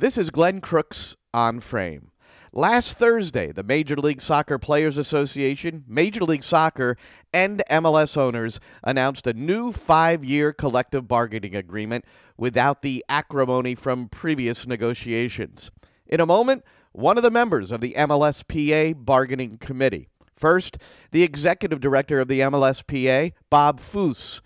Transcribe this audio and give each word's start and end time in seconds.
This 0.00 0.16
is 0.16 0.30
Glenn 0.30 0.62
Crooks 0.62 1.14
on 1.34 1.60
Frame. 1.60 2.10
Last 2.54 2.96
Thursday, 2.96 3.52
the 3.52 3.62
Major 3.62 3.96
League 3.96 4.22
Soccer 4.22 4.58
Players 4.58 4.96
Association, 4.96 5.84
Major 5.86 6.24
League 6.24 6.42
Soccer, 6.42 6.96
and 7.34 7.62
MLS 7.70 8.16
owners 8.16 8.60
announced 8.82 9.26
a 9.26 9.34
new 9.34 9.72
five 9.72 10.24
year 10.24 10.54
collective 10.54 11.06
bargaining 11.06 11.54
agreement 11.54 12.06
without 12.38 12.80
the 12.80 13.04
acrimony 13.10 13.74
from 13.74 14.08
previous 14.08 14.66
negotiations. 14.66 15.70
In 16.06 16.18
a 16.18 16.24
moment, 16.24 16.64
one 16.92 17.18
of 17.18 17.22
the 17.22 17.30
members 17.30 17.70
of 17.70 17.82
the 17.82 17.92
MLSPA 17.92 19.04
bargaining 19.04 19.58
committee. 19.58 20.08
First, 20.34 20.78
the 21.10 21.22
executive 21.22 21.78
director 21.78 22.20
of 22.20 22.28
the 22.28 22.40
MLSPA, 22.40 23.34
Bob 23.50 23.80
Foose, 23.80 24.40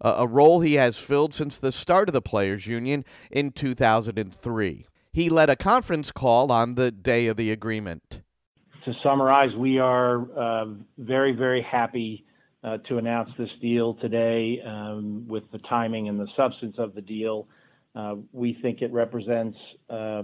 a 0.00 0.28
role 0.28 0.60
he 0.60 0.74
has 0.74 0.98
filled 0.98 1.34
since 1.34 1.58
the 1.58 1.72
start 1.72 2.08
of 2.08 2.12
the 2.12 2.22
Players 2.22 2.68
Union 2.68 3.04
in 3.28 3.50
2003. 3.50 4.86
He 5.12 5.28
led 5.28 5.50
a 5.50 5.56
conference 5.56 6.12
call 6.12 6.52
on 6.52 6.76
the 6.76 6.90
day 6.90 7.26
of 7.26 7.36
the 7.36 7.50
agreement. 7.50 8.22
To 8.84 8.94
summarize, 9.02 9.54
we 9.56 9.78
are 9.78 10.38
uh, 10.38 10.66
very, 10.98 11.32
very 11.32 11.62
happy 11.62 12.24
uh, 12.62 12.78
to 12.88 12.98
announce 12.98 13.30
this 13.36 13.50
deal 13.60 13.94
today 13.94 14.60
um, 14.64 15.26
with 15.26 15.50
the 15.50 15.58
timing 15.58 16.08
and 16.08 16.18
the 16.18 16.28
substance 16.36 16.76
of 16.78 16.94
the 16.94 17.00
deal. 17.00 17.48
Uh, 17.94 18.16
we 18.32 18.56
think 18.62 18.82
it 18.82 18.92
represents 18.92 19.58
uh, 19.88 20.22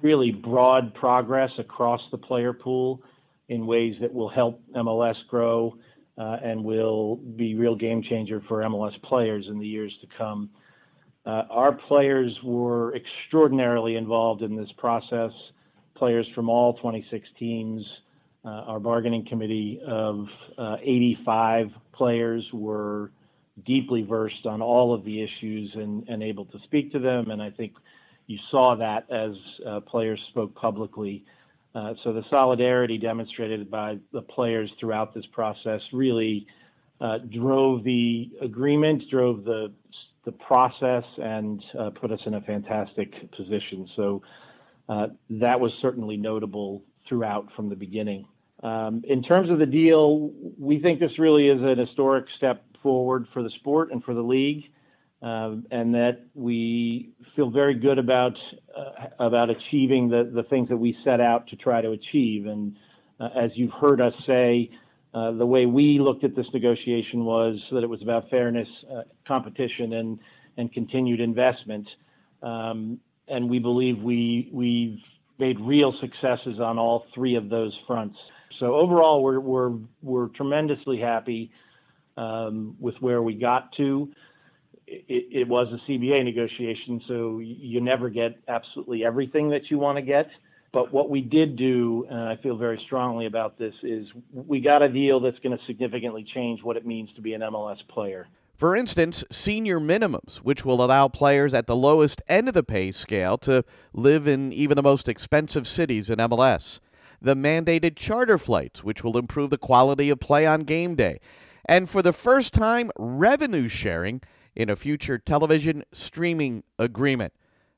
really 0.00 0.32
broad 0.32 0.94
progress 0.94 1.50
across 1.58 2.00
the 2.10 2.18
player 2.18 2.52
pool 2.52 3.02
in 3.48 3.66
ways 3.66 3.94
that 4.00 4.12
will 4.12 4.28
help 4.28 4.60
MLS 4.74 5.16
grow 5.28 5.76
uh, 6.18 6.38
and 6.42 6.62
will 6.64 7.16
be 7.16 7.54
real 7.54 7.76
game 7.76 8.02
changer 8.02 8.42
for 8.48 8.58
MLS 8.62 9.00
players 9.02 9.46
in 9.48 9.58
the 9.58 9.66
years 9.66 9.92
to 10.00 10.08
come. 10.18 10.50
Uh, 11.24 11.44
our 11.50 11.72
players 11.72 12.36
were 12.42 12.94
extraordinarily 12.96 13.96
involved 13.96 14.42
in 14.42 14.56
this 14.56 14.70
process. 14.76 15.30
Players 15.96 16.26
from 16.34 16.48
all 16.48 16.74
26 16.74 17.26
teams. 17.38 17.84
Uh, 18.44 18.48
our 18.48 18.80
bargaining 18.80 19.24
committee 19.26 19.80
of 19.86 20.26
uh, 20.58 20.76
85 20.82 21.68
players 21.92 22.44
were 22.52 23.12
deeply 23.64 24.02
versed 24.02 24.46
on 24.46 24.60
all 24.60 24.92
of 24.92 25.04
the 25.04 25.22
issues 25.22 25.70
and, 25.74 26.08
and, 26.08 26.22
able 26.22 26.46
to 26.46 26.58
speak 26.64 26.90
to 26.90 26.98
them. 26.98 27.30
And 27.30 27.40
I 27.40 27.50
think 27.50 27.74
you 28.26 28.38
saw 28.50 28.74
that 28.76 29.06
as 29.12 29.32
uh, 29.64 29.80
players 29.80 30.18
spoke 30.30 30.54
publicly. 30.56 31.24
Uh, 31.74 31.94
so 32.02 32.12
the 32.12 32.24
solidarity 32.30 32.98
demonstrated 32.98 33.70
by 33.70 33.98
the 34.12 34.22
players 34.22 34.70
throughout 34.80 35.14
this 35.14 35.26
process 35.32 35.80
really 35.92 36.46
uh, 37.00 37.18
drove 37.18 37.84
the 37.84 38.30
agreement, 38.40 39.02
drove 39.10 39.44
the 39.44 39.72
the 40.24 40.32
process 40.32 41.04
and 41.18 41.62
uh, 41.78 41.90
put 41.90 42.12
us 42.12 42.20
in 42.26 42.34
a 42.34 42.40
fantastic 42.42 43.12
position. 43.32 43.88
So 43.96 44.22
uh, 44.88 45.06
that 45.30 45.58
was 45.60 45.72
certainly 45.80 46.16
notable 46.16 46.84
throughout 47.08 47.48
from 47.56 47.68
the 47.68 47.76
beginning. 47.76 48.26
Um, 48.62 49.02
in 49.08 49.22
terms 49.22 49.50
of 49.50 49.58
the 49.58 49.66
deal, 49.66 50.30
we 50.58 50.80
think 50.80 51.00
this 51.00 51.18
really 51.18 51.48
is 51.48 51.60
an 51.60 51.78
historic 51.78 52.26
step 52.36 52.64
forward 52.82 53.26
for 53.32 53.42
the 53.42 53.50
sport 53.60 53.90
and 53.92 54.02
for 54.04 54.14
the 54.14 54.22
league, 54.22 54.64
um, 55.20 55.66
and 55.70 55.94
that 55.94 56.26
we 56.34 57.10
feel 57.34 57.50
very 57.50 57.74
good 57.74 57.98
about 57.98 58.36
uh, 58.76 59.06
about 59.18 59.50
achieving 59.50 60.08
the 60.08 60.30
the 60.32 60.44
things 60.44 60.68
that 60.68 60.76
we 60.76 60.96
set 61.04 61.20
out 61.20 61.48
to 61.48 61.56
try 61.56 61.80
to 61.80 61.90
achieve. 61.90 62.46
And 62.46 62.76
uh, 63.18 63.28
as 63.36 63.50
you've 63.54 63.72
heard 63.72 64.00
us 64.00 64.14
say, 64.26 64.70
uh, 65.14 65.32
the 65.32 65.46
way 65.46 65.66
we 65.66 65.98
looked 65.98 66.24
at 66.24 66.34
this 66.34 66.46
negotiation 66.54 67.24
was 67.24 67.60
that 67.70 67.82
it 67.82 67.88
was 67.88 68.00
about 68.02 68.30
fairness, 68.30 68.68
uh, 68.90 69.02
competition, 69.26 69.92
and 69.94 70.18
and 70.56 70.72
continued 70.72 71.20
investment. 71.20 71.88
Um, 72.42 72.98
and 73.28 73.48
we 73.48 73.58
believe 73.58 73.98
we 73.98 74.48
we've 74.52 74.98
made 75.38 75.58
real 75.60 75.94
successes 76.00 76.60
on 76.60 76.78
all 76.78 77.06
three 77.14 77.36
of 77.36 77.48
those 77.48 77.76
fronts. 77.86 78.16
So 78.58 78.74
overall, 78.74 79.22
we're 79.22 79.40
we're 79.40 79.72
we're 80.02 80.28
tremendously 80.28 80.98
happy 80.98 81.50
um, 82.16 82.76
with 82.80 82.94
where 83.00 83.22
we 83.22 83.34
got 83.34 83.72
to. 83.76 84.10
It, 84.86 85.40
it 85.42 85.48
was 85.48 85.68
a 85.72 85.90
CBA 85.90 86.24
negotiation, 86.24 87.00
so 87.06 87.38
you 87.38 87.80
never 87.80 88.08
get 88.08 88.38
absolutely 88.48 89.04
everything 89.04 89.50
that 89.50 89.70
you 89.70 89.78
want 89.78 89.96
to 89.96 90.02
get. 90.02 90.28
But 90.72 90.92
what 90.92 91.10
we 91.10 91.20
did 91.20 91.56
do, 91.56 92.06
and 92.08 92.18
I 92.18 92.36
feel 92.36 92.56
very 92.56 92.80
strongly 92.86 93.26
about 93.26 93.58
this, 93.58 93.74
is 93.82 94.06
we 94.32 94.60
got 94.60 94.82
a 94.82 94.88
deal 94.88 95.20
that's 95.20 95.38
going 95.40 95.56
to 95.56 95.62
significantly 95.66 96.24
change 96.34 96.62
what 96.62 96.78
it 96.78 96.86
means 96.86 97.10
to 97.16 97.20
be 97.20 97.34
an 97.34 97.42
MLS 97.42 97.76
player. 97.88 98.26
For 98.54 98.74
instance, 98.74 99.22
senior 99.30 99.78
minimums, 99.78 100.36
which 100.36 100.64
will 100.64 100.82
allow 100.82 101.08
players 101.08 101.52
at 101.52 101.66
the 101.66 101.76
lowest 101.76 102.22
end 102.26 102.48
of 102.48 102.54
the 102.54 102.62
pay 102.62 102.90
scale 102.90 103.36
to 103.38 103.64
live 103.92 104.26
in 104.26 104.52
even 104.52 104.76
the 104.76 104.82
most 104.82 105.08
expensive 105.08 105.66
cities 105.66 106.08
in 106.08 106.18
MLS. 106.18 106.80
The 107.20 107.34
mandated 107.34 107.96
charter 107.96 108.38
flights, 108.38 108.82
which 108.82 109.04
will 109.04 109.18
improve 109.18 109.50
the 109.50 109.58
quality 109.58 110.08
of 110.10 110.20
play 110.20 110.46
on 110.46 110.62
game 110.62 110.94
day. 110.94 111.20
And 111.66 111.88
for 111.88 112.02
the 112.02 112.12
first 112.12 112.54
time, 112.54 112.90
revenue 112.98 113.68
sharing 113.68 114.22
in 114.56 114.70
a 114.70 114.76
future 114.76 115.18
television 115.18 115.84
streaming 115.92 116.64
agreement. 116.78 117.32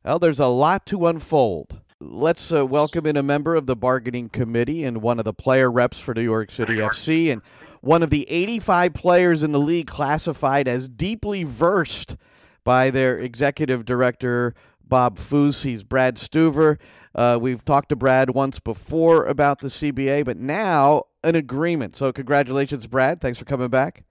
Well, 0.04 0.18
there's 0.18 0.40
a 0.40 0.46
lot 0.46 0.86
to 0.86 1.06
unfold 1.06 1.80
let's 2.10 2.52
uh, 2.52 2.64
welcome 2.66 3.06
in 3.06 3.16
a 3.16 3.22
member 3.22 3.54
of 3.54 3.66
the 3.66 3.76
bargaining 3.76 4.28
committee 4.28 4.84
and 4.84 5.00
one 5.00 5.18
of 5.18 5.24
the 5.24 5.32
player 5.32 5.70
reps 5.70 5.98
for 5.98 6.14
New 6.14 6.22
York 6.22 6.50
City 6.50 6.76
FC 6.76 7.32
and 7.32 7.40
one 7.80 8.02
of 8.02 8.10
the 8.10 8.28
85 8.30 8.94
players 8.94 9.42
in 9.42 9.52
the 9.52 9.60
league 9.60 9.86
classified 9.86 10.68
as 10.68 10.88
deeply 10.88 11.44
versed 11.44 12.16
by 12.62 12.90
their 12.90 13.18
executive 13.18 13.84
director, 13.84 14.54
Bob 14.82 15.18
Foose. 15.18 15.64
He's 15.64 15.84
Brad 15.84 16.16
Stuver. 16.16 16.78
Uh, 17.14 17.38
we've 17.40 17.64
talked 17.64 17.90
to 17.90 17.96
Brad 17.96 18.30
once 18.30 18.58
before 18.58 19.24
about 19.24 19.60
the 19.60 19.68
CBA, 19.68 20.24
but 20.24 20.36
now 20.36 21.04
an 21.22 21.34
agreement. 21.34 21.96
So, 21.96 22.12
congratulations, 22.12 22.86
Brad. 22.86 23.20
Thanks 23.20 23.38
for 23.38 23.44
coming 23.44 23.68
back. 23.68 24.04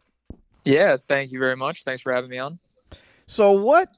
Yeah, 0.65 0.97
thank 1.07 1.31
you 1.31 1.39
very 1.39 1.55
much. 1.55 1.83
Thanks 1.83 2.01
for 2.01 2.13
having 2.13 2.29
me 2.29 2.37
on. 2.37 2.59
So, 3.27 3.51
what 3.51 3.89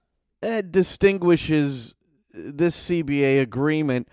uh, 0.42 0.62
distinguishes 0.62 1.95
this 2.36 2.90
CBA 2.90 3.42
agreement 3.42 4.08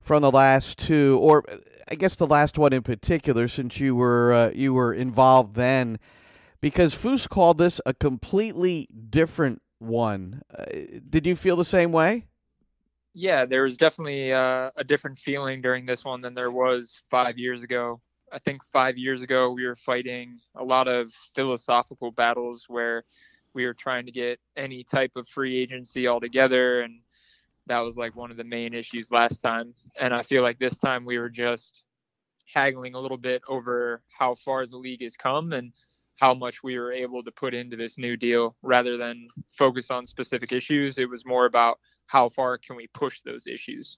from 0.00 0.22
the 0.22 0.30
last 0.30 0.78
two, 0.78 1.18
or 1.20 1.44
I 1.88 1.94
guess 1.94 2.16
the 2.16 2.26
last 2.26 2.58
one 2.58 2.72
in 2.72 2.82
particular, 2.82 3.48
since 3.48 3.80
you 3.80 3.94
were 3.94 4.32
uh, 4.32 4.50
you 4.54 4.74
were 4.74 4.92
involved 4.92 5.54
then, 5.54 5.98
because 6.60 6.94
Foose 6.94 7.28
called 7.28 7.58
this 7.58 7.80
a 7.84 7.94
completely 7.94 8.88
different 9.10 9.62
one. 9.78 10.42
Uh, 10.56 10.64
did 11.08 11.26
you 11.26 11.36
feel 11.36 11.56
the 11.56 11.64
same 11.64 11.92
way? 11.92 12.26
Yeah, 13.14 13.44
there 13.44 13.62
was 13.62 13.76
definitely 13.76 14.32
uh, 14.32 14.70
a 14.76 14.84
different 14.84 15.18
feeling 15.18 15.62
during 15.62 15.86
this 15.86 16.04
one 16.04 16.20
than 16.20 16.34
there 16.34 16.50
was 16.50 17.00
five 17.10 17.38
years 17.38 17.62
ago. 17.62 18.00
I 18.32 18.40
think 18.40 18.64
five 18.64 18.98
years 18.98 19.22
ago 19.22 19.52
we 19.52 19.64
were 19.64 19.76
fighting 19.76 20.40
a 20.56 20.64
lot 20.64 20.88
of 20.88 21.12
philosophical 21.34 22.10
battles 22.10 22.64
where 22.66 23.04
we 23.54 23.64
were 23.64 23.74
trying 23.74 24.04
to 24.06 24.12
get 24.12 24.40
any 24.56 24.82
type 24.82 25.12
of 25.14 25.28
free 25.28 25.56
agency 25.56 26.08
altogether 26.08 26.80
and 26.80 26.98
that 27.66 27.80
was 27.80 27.96
like 27.96 28.14
one 28.14 28.30
of 28.30 28.36
the 28.36 28.44
main 28.44 28.74
issues 28.74 29.10
last 29.10 29.40
time. 29.40 29.74
And 29.98 30.14
I 30.14 30.22
feel 30.22 30.42
like 30.42 30.58
this 30.58 30.78
time 30.78 31.04
we 31.04 31.18
were 31.18 31.30
just 31.30 31.82
haggling 32.52 32.94
a 32.94 33.00
little 33.00 33.16
bit 33.16 33.42
over 33.48 34.02
how 34.16 34.34
far 34.34 34.66
the 34.66 34.76
league 34.76 35.02
has 35.02 35.16
come 35.16 35.52
and 35.52 35.72
how 36.20 36.34
much 36.34 36.62
we 36.62 36.78
were 36.78 36.92
able 36.92 37.22
to 37.24 37.30
put 37.32 37.54
into 37.54 37.76
this 37.76 37.98
new 37.98 38.16
deal 38.16 38.54
rather 38.62 38.96
than 38.96 39.28
focus 39.50 39.90
on 39.90 40.06
specific 40.06 40.52
issues. 40.52 40.98
It 40.98 41.08
was 41.08 41.24
more 41.24 41.46
about 41.46 41.78
how 42.06 42.28
far 42.28 42.58
can 42.58 42.76
we 42.76 42.86
push 42.88 43.20
those 43.22 43.46
issues. 43.46 43.96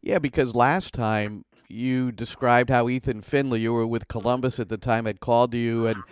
Yeah, 0.00 0.18
because 0.18 0.54
last 0.54 0.94
time 0.94 1.44
you 1.68 2.12
described 2.12 2.70
how 2.70 2.88
Ethan 2.88 3.22
Finlay, 3.22 3.60
you 3.60 3.72
were 3.72 3.86
with 3.86 4.08
Columbus 4.08 4.58
at 4.58 4.68
the 4.68 4.78
time, 4.78 5.04
had 5.04 5.20
called 5.20 5.54
you 5.54 5.86
and 5.86 6.02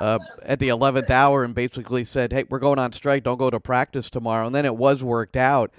uh, 0.00 0.18
at 0.42 0.58
the 0.58 0.68
11th 0.68 1.10
hour 1.10 1.44
and 1.44 1.54
basically 1.54 2.04
said, 2.04 2.32
hey, 2.32 2.44
we're 2.48 2.58
going 2.58 2.78
on 2.78 2.92
strike. 2.92 3.24
Don't 3.24 3.38
go 3.38 3.50
to 3.50 3.60
practice 3.60 4.08
tomorrow. 4.08 4.46
And 4.46 4.54
then 4.54 4.64
it 4.64 4.76
was 4.76 5.02
worked 5.02 5.36
out. 5.36 5.72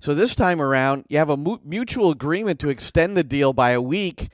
So 0.00 0.14
this 0.14 0.34
time 0.34 0.62
around, 0.62 1.04
you 1.08 1.18
have 1.18 1.28
a 1.28 1.36
mutual 1.36 2.10
agreement 2.10 2.58
to 2.60 2.70
extend 2.70 3.18
the 3.18 3.22
deal 3.22 3.52
by 3.52 3.72
a 3.72 3.82
week 3.82 4.30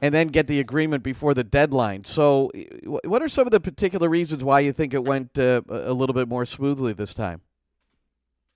and 0.00 0.14
then 0.14 0.28
get 0.28 0.46
the 0.46 0.60
agreement 0.60 1.02
before 1.02 1.34
the 1.34 1.42
deadline. 1.42 2.04
So, 2.04 2.50
what 2.84 3.20
are 3.20 3.28
some 3.28 3.46
of 3.46 3.50
the 3.50 3.60
particular 3.60 4.08
reasons 4.08 4.44
why 4.44 4.60
you 4.60 4.72
think 4.72 4.94
it 4.94 5.02
went 5.02 5.38
uh, 5.38 5.62
a 5.68 5.92
little 5.92 6.14
bit 6.14 6.28
more 6.28 6.46
smoothly 6.46 6.92
this 6.92 7.14
time? 7.14 7.40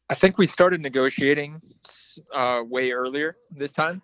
I 0.08 0.14
think 0.14 0.38
we 0.38 0.46
started 0.46 0.80
negotiating 0.80 1.60
uh, 2.32 2.62
way 2.64 2.92
earlier 2.92 3.36
this 3.50 3.72
time. 3.72 4.00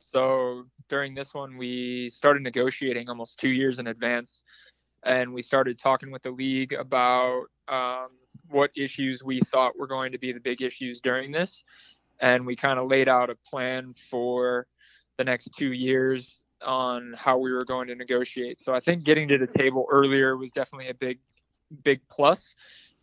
So, 0.00 0.64
during 0.90 1.14
this 1.14 1.32
one, 1.32 1.56
we 1.56 2.10
started 2.10 2.42
negotiating 2.42 3.08
almost 3.08 3.38
two 3.38 3.50
years 3.50 3.78
in 3.78 3.86
advance. 3.86 4.44
And 5.04 5.32
we 5.32 5.40
started 5.40 5.78
talking 5.78 6.10
with 6.10 6.22
the 6.22 6.30
league 6.30 6.74
about 6.74 7.44
um, 7.68 8.08
what 8.50 8.70
issues 8.76 9.22
we 9.22 9.40
thought 9.40 9.78
were 9.78 9.86
going 9.86 10.12
to 10.12 10.18
be 10.18 10.32
the 10.32 10.40
big 10.40 10.62
issues 10.62 11.00
during 11.00 11.32
this. 11.32 11.64
And 12.20 12.46
we 12.46 12.56
kind 12.56 12.78
of 12.78 12.90
laid 12.90 13.08
out 13.08 13.30
a 13.30 13.36
plan 13.36 13.94
for 14.10 14.66
the 15.16 15.24
next 15.24 15.50
two 15.56 15.72
years 15.72 16.42
on 16.62 17.14
how 17.16 17.38
we 17.38 17.52
were 17.52 17.64
going 17.64 17.88
to 17.88 17.94
negotiate. 17.94 18.60
So 18.60 18.74
I 18.74 18.80
think 18.80 19.04
getting 19.04 19.28
to 19.28 19.38
the 19.38 19.46
table 19.46 19.86
earlier 19.90 20.36
was 20.36 20.50
definitely 20.50 20.88
a 20.88 20.94
big, 20.94 21.18
big 21.84 22.00
plus. 22.10 22.54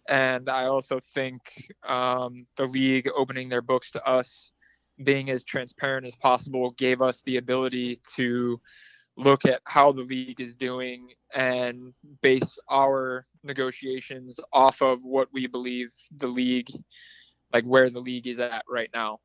And 0.07 0.49
I 0.49 0.65
also 0.65 0.99
think 1.13 1.41
um, 1.87 2.45
the 2.57 2.65
league 2.65 3.09
opening 3.15 3.49
their 3.49 3.61
books 3.61 3.91
to 3.91 4.03
us 4.05 4.51
being 5.03 5.29
as 5.29 5.43
transparent 5.43 6.05
as 6.05 6.15
possible 6.15 6.71
gave 6.71 7.01
us 7.01 7.21
the 7.25 7.37
ability 7.37 7.99
to 8.15 8.59
look 9.17 9.45
at 9.45 9.61
how 9.65 9.91
the 9.91 10.01
league 10.01 10.41
is 10.41 10.55
doing 10.55 11.09
and 11.33 11.93
base 12.21 12.57
our 12.69 13.25
negotiations 13.43 14.39
off 14.51 14.81
of 14.81 15.03
what 15.03 15.29
we 15.31 15.47
believe 15.47 15.91
the 16.17 16.27
league 16.27 16.69
like 17.53 17.63
where 17.63 17.89
the 17.89 17.99
league 17.99 18.27
is 18.27 18.39
at 18.39 18.63
right 18.69 18.89
now. 18.93 19.19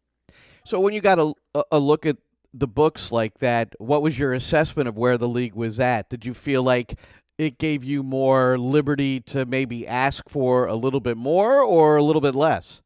So 0.64 0.78
when 0.78 0.94
you 0.94 1.00
got 1.00 1.18
a, 1.18 1.32
a 1.72 1.78
look 1.78 2.06
at 2.06 2.18
the 2.52 2.68
books 2.68 3.10
like 3.10 3.38
that 3.38 3.74
what 3.78 4.02
was 4.02 4.18
your 4.18 4.32
assessment 4.32 4.88
of 4.88 4.96
where 4.96 5.18
the 5.18 5.28
league 5.28 5.54
was 5.54 5.80
at? 5.80 6.08
Did 6.08 6.24
you 6.24 6.34
feel 6.34 6.62
like 6.62 6.98
it 7.38 7.58
gave 7.58 7.82
you 7.82 8.02
more 8.02 8.58
liberty 8.58 9.20
to 9.20 9.46
maybe 9.46 9.86
ask 9.86 10.28
for 10.28 10.66
a 10.66 10.74
little 10.74 11.00
bit 11.00 11.16
more 11.16 11.60
or 11.60 11.96
a 11.96 12.02
little 12.02 12.20
bit 12.20 12.34
less? 12.34 12.82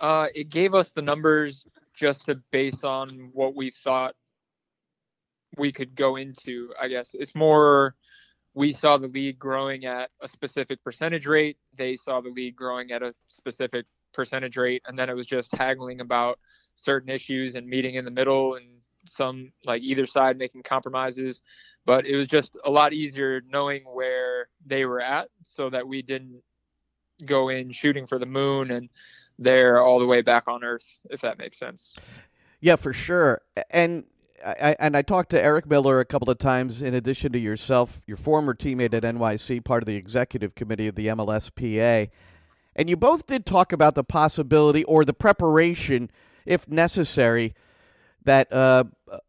Uh, 0.00 0.28
it 0.34 0.48
gave 0.48 0.74
us 0.74 0.92
the 0.92 1.02
numbers 1.02 1.66
just 1.94 2.24
to 2.24 2.36
base 2.50 2.84
on 2.84 3.30
what 3.32 3.54
we 3.54 3.70
thought 3.70 4.14
we 5.58 5.72
could 5.72 5.94
go 5.94 6.16
into. 6.16 6.72
I 6.80 6.88
guess 6.88 7.14
it's 7.18 7.34
more 7.34 7.94
we 8.54 8.72
saw 8.72 8.96
the 8.96 9.08
league 9.08 9.38
growing 9.38 9.84
at 9.84 10.10
a 10.20 10.28
specific 10.28 10.82
percentage 10.82 11.26
rate. 11.26 11.58
They 11.76 11.96
saw 11.96 12.20
the 12.20 12.30
league 12.30 12.56
growing 12.56 12.90
at 12.92 13.02
a 13.02 13.14
specific 13.28 13.86
percentage 14.12 14.56
rate, 14.56 14.82
and 14.86 14.98
then 14.98 15.10
it 15.10 15.14
was 15.14 15.26
just 15.26 15.54
haggling 15.54 16.00
about 16.00 16.38
certain 16.74 17.08
issues 17.08 17.54
and 17.54 17.66
meeting 17.66 17.94
in 17.94 18.04
the 18.04 18.10
middle 18.10 18.54
and 18.54 18.66
some 19.06 19.52
like 19.64 19.82
either 19.82 20.06
side 20.06 20.38
making 20.38 20.62
compromises. 20.62 21.42
But 21.86 22.06
it 22.06 22.16
was 22.16 22.26
just 22.26 22.56
a 22.64 22.70
lot 22.70 22.92
easier 22.92 23.42
knowing 23.50 23.82
where 23.84 24.48
they 24.66 24.84
were 24.84 25.00
at, 25.00 25.28
so 25.42 25.70
that 25.70 25.86
we 25.86 26.02
didn't 26.02 26.42
go 27.24 27.48
in 27.48 27.72
shooting 27.72 28.06
for 28.06 28.18
the 28.18 28.26
moon 28.26 28.70
and 28.70 28.88
they're 29.38 29.82
all 29.82 29.98
the 29.98 30.06
way 30.06 30.22
back 30.22 30.44
on 30.48 30.64
Earth, 30.64 30.98
if 31.10 31.20
that 31.20 31.38
makes 31.38 31.58
sense. 31.58 31.94
Yeah, 32.60 32.76
for 32.76 32.92
sure. 32.92 33.42
And 33.70 34.04
I, 34.44 34.76
and 34.78 34.96
I 34.96 35.02
talked 35.02 35.30
to 35.30 35.42
Eric 35.42 35.68
Miller 35.68 36.00
a 36.00 36.04
couple 36.04 36.30
of 36.30 36.38
times. 36.38 36.82
In 36.82 36.94
addition 36.94 37.32
to 37.32 37.38
yourself, 37.38 38.02
your 38.06 38.16
former 38.16 38.54
teammate 38.54 38.94
at 38.94 39.02
NYC, 39.02 39.64
part 39.64 39.82
of 39.82 39.86
the 39.86 39.96
executive 39.96 40.54
committee 40.54 40.86
of 40.86 40.94
the 40.94 41.08
MLSPA, 41.08 42.10
and 42.76 42.88
you 42.88 42.96
both 42.96 43.26
did 43.26 43.44
talk 43.44 43.72
about 43.72 43.96
the 43.96 44.04
possibility 44.04 44.84
or 44.84 45.04
the 45.04 45.12
preparation, 45.12 46.10
if 46.46 46.68
necessary, 46.68 47.54
that 48.24 48.52
uh, 48.52 48.84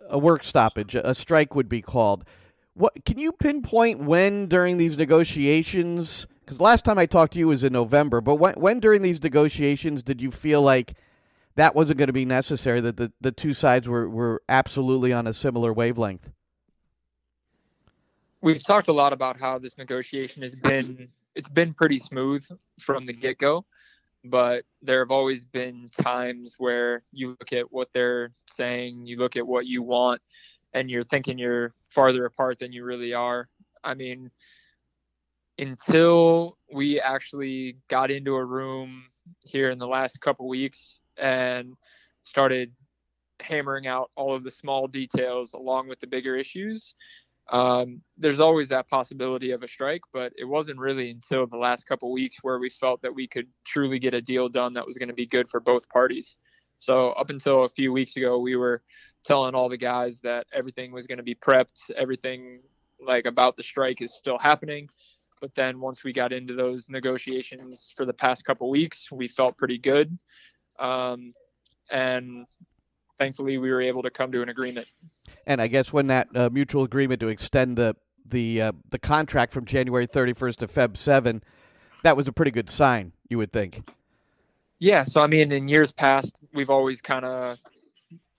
a 0.08 0.20
work 0.20 0.44
stoppage, 0.44 0.94
a 0.94 1.16
strike 1.16 1.56
would 1.56 1.68
be 1.68 1.82
called. 1.82 2.26
What 2.76 3.06
can 3.06 3.18
you 3.18 3.32
pinpoint 3.32 4.04
when 4.04 4.48
during 4.48 4.78
these 4.78 4.98
negotiations? 4.98 6.28
Because 6.46 6.62
last 6.62 6.86
time 6.86 6.98
I 6.98 7.06
talked 7.06 7.34
to 7.34 7.40
you 7.40 7.48
was 7.48 7.64
in 7.64 7.74
November, 7.74 8.22
but 8.22 8.36
when, 8.36 8.54
when 8.56 8.80
during 8.80 9.02
these 9.02 9.22
negotiations 9.22 10.04
did 10.04 10.22
you 10.22 10.32
feel 10.32 10.62
like 10.62 10.94
that 11.60 11.76
wasn't 11.76 11.98
going 11.98 12.08
to 12.08 12.14
be 12.14 12.24
necessary, 12.24 12.80
that 12.80 12.96
the, 12.96 13.12
the 13.20 13.34
two 13.34 13.52
sides 13.52 13.88
were, 13.88 14.10
were 14.10 14.42
absolutely 14.48 15.12
on 15.12 15.28
a 15.28 15.34
similar 15.34 15.74
wavelength? 15.74 16.32
We've 18.42 18.64
talked 18.64 18.88
a 18.88 18.94
lot 18.94 19.12
about 19.12 19.38
how 19.38 19.60
this 19.60 19.78
negotiation 19.78 20.42
has 20.44 20.56
been 20.56 21.10
it's 21.36 21.50
been 21.50 21.74
pretty 21.74 22.00
smooth 22.00 22.46
from 22.80 23.06
the 23.06 23.12
get 23.12 23.38
go, 23.38 23.66
but 24.24 24.64
there 24.82 25.00
have 25.00 25.12
always 25.12 25.44
been 25.44 25.90
times 26.02 26.56
where 26.58 27.04
you 27.12 27.30
look 27.30 27.52
at 27.52 27.72
what 27.72 27.90
they're 27.94 28.32
saying, 28.56 29.06
you 29.06 29.18
look 29.18 29.36
at 29.36 29.46
what 29.46 29.66
you 29.66 29.84
want, 29.84 30.22
and 30.74 30.90
you're 30.90 31.04
thinking 31.04 31.38
you're 31.38 31.74
farther 31.90 32.26
apart 32.26 32.60
than 32.60 32.72
you 32.72 32.86
really 32.86 33.14
are. 33.14 33.48
I 33.84 33.96
mean, 33.96 34.32
until 35.58 36.58
we 36.74 37.02
actually 37.02 37.76
got 37.90 38.12
into 38.12 38.36
a 38.36 38.46
room 38.46 39.04
here 39.42 39.70
in 39.70 39.80
the 39.80 39.88
last 39.88 40.20
couple 40.22 40.48
weeks 40.48 41.00
and 41.18 41.76
started 42.24 42.72
hammering 43.42 43.88
out 43.88 44.12
all 44.16 44.34
of 44.34 44.44
the 44.44 44.52
small 44.52 44.88
details 44.88 45.54
along 45.54 45.88
with 45.88 46.00
the 46.00 46.08
bigger 46.08 46.36
issues. 46.36 46.96
Um, 47.52 48.02
there's 48.18 48.40
always 48.40 48.70
that 48.70 48.88
possibility 48.88 49.52
of 49.52 49.64
a 49.64 49.68
strike, 49.68 50.02
but 50.14 50.34
it 50.38 50.46
wasn't 50.46 50.80
really 50.80 51.10
until 51.10 51.48
the 51.48 51.58
last 51.58 51.88
couple 51.88 52.12
weeks 52.12 52.38
where 52.44 52.60
we 52.60 52.70
felt 52.70 53.02
that 53.02 53.16
we 53.16 53.28
could 53.28 53.48
truly 53.66 53.98
get 53.98 54.14
a 54.14 54.22
deal 54.22 54.50
done 54.50 54.74
that 54.74 54.86
was 54.86 54.98
going 54.98 55.10
to 55.10 55.16
be 55.16 55.26
good 55.26 55.50
for 55.50 55.60
both 55.60 55.90
parties. 55.90 56.36
So 56.78 57.10
up 57.12 57.30
until 57.30 57.64
a 57.64 57.70
few 57.70 57.92
weeks 57.92 58.16
ago, 58.18 58.40
we 58.40 58.56
were 58.56 58.84
telling 59.26 59.56
all 59.56 59.68
the 59.68 59.78
guys 59.78 60.20
that 60.22 60.46
everything 60.54 60.92
was 60.92 61.08
going 61.08 61.18
to 61.18 61.24
be 61.24 61.36
prepped, 61.36 61.92
everything 61.98 62.62
like 63.06 63.26
about 63.26 63.58
the 63.58 63.64
strike 63.64 64.02
is 64.02 64.14
still 64.14 64.38
happening. 64.38 64.90
But 65.42 65.56
then 65.56 65.80
once 65.80 66.04
we 66.04 66.12
got 66.12 66.34
into 66.34 66.54
those 66.54 66.88
negotiations 66.90 67.94
for 67.96 68.06
the 68.06 68.14
past 68.14 68.44
couple 68.46 68.70
weeks, 68.70 69.12
we 69.12 69.28
felt 69.28 69.58
pretty 69.58 69.78
good. 69.78 70.18
Um, 70.80 71.34
and 71.92 72.46
thankfully, 73.18 73.58
we 73.58 73.72
were 73.72 73.82
able 73.82 74.04
to 74.04 74.10
come 74.10 74.32
to 74.32 74.42
an 74.42 74.50
agreement. 74.50 74.88
And 75.48 75.62
I 75.62 75.68
guess 75.68 75.94
when 75.94 76.08
that 76.08 76.28
uh, 76.36 76.50
mutual 76.52 76.84
agreement 76.84 77.20
to 77.22 77.28
extend 77.28 77.78
the 77.78 77.96
the 78.26 78.62
uh, 78.62 78.72
the 78.90 79.00
contract 79.00 79.52
from 79.54 79.66
January 79.66 80.08
31st 80.08 80.58
to 80.58 80.68
Feb 80.68 80.98
7, 80.98 81.44
that 82.04 82.16
was 82.16 82.28
a 82.28 82.32
pretty 82.32 82.52
good 82.52 82.70
sign, 82.70 83.14
you 83.30 83.38
would 83.38 83.52
think. 83.52 83.90
Yeah. 84.80 85.04
So 85.04 85.22
I 85.22 85.28
mean, 85.28 85.52
in 85.52 85.68
years 85.68 85.92
past, 85.92 86.34
we've 86.54 86.70
always 86.70 87.02
kind 87.02 87.26
of 87.26 87.58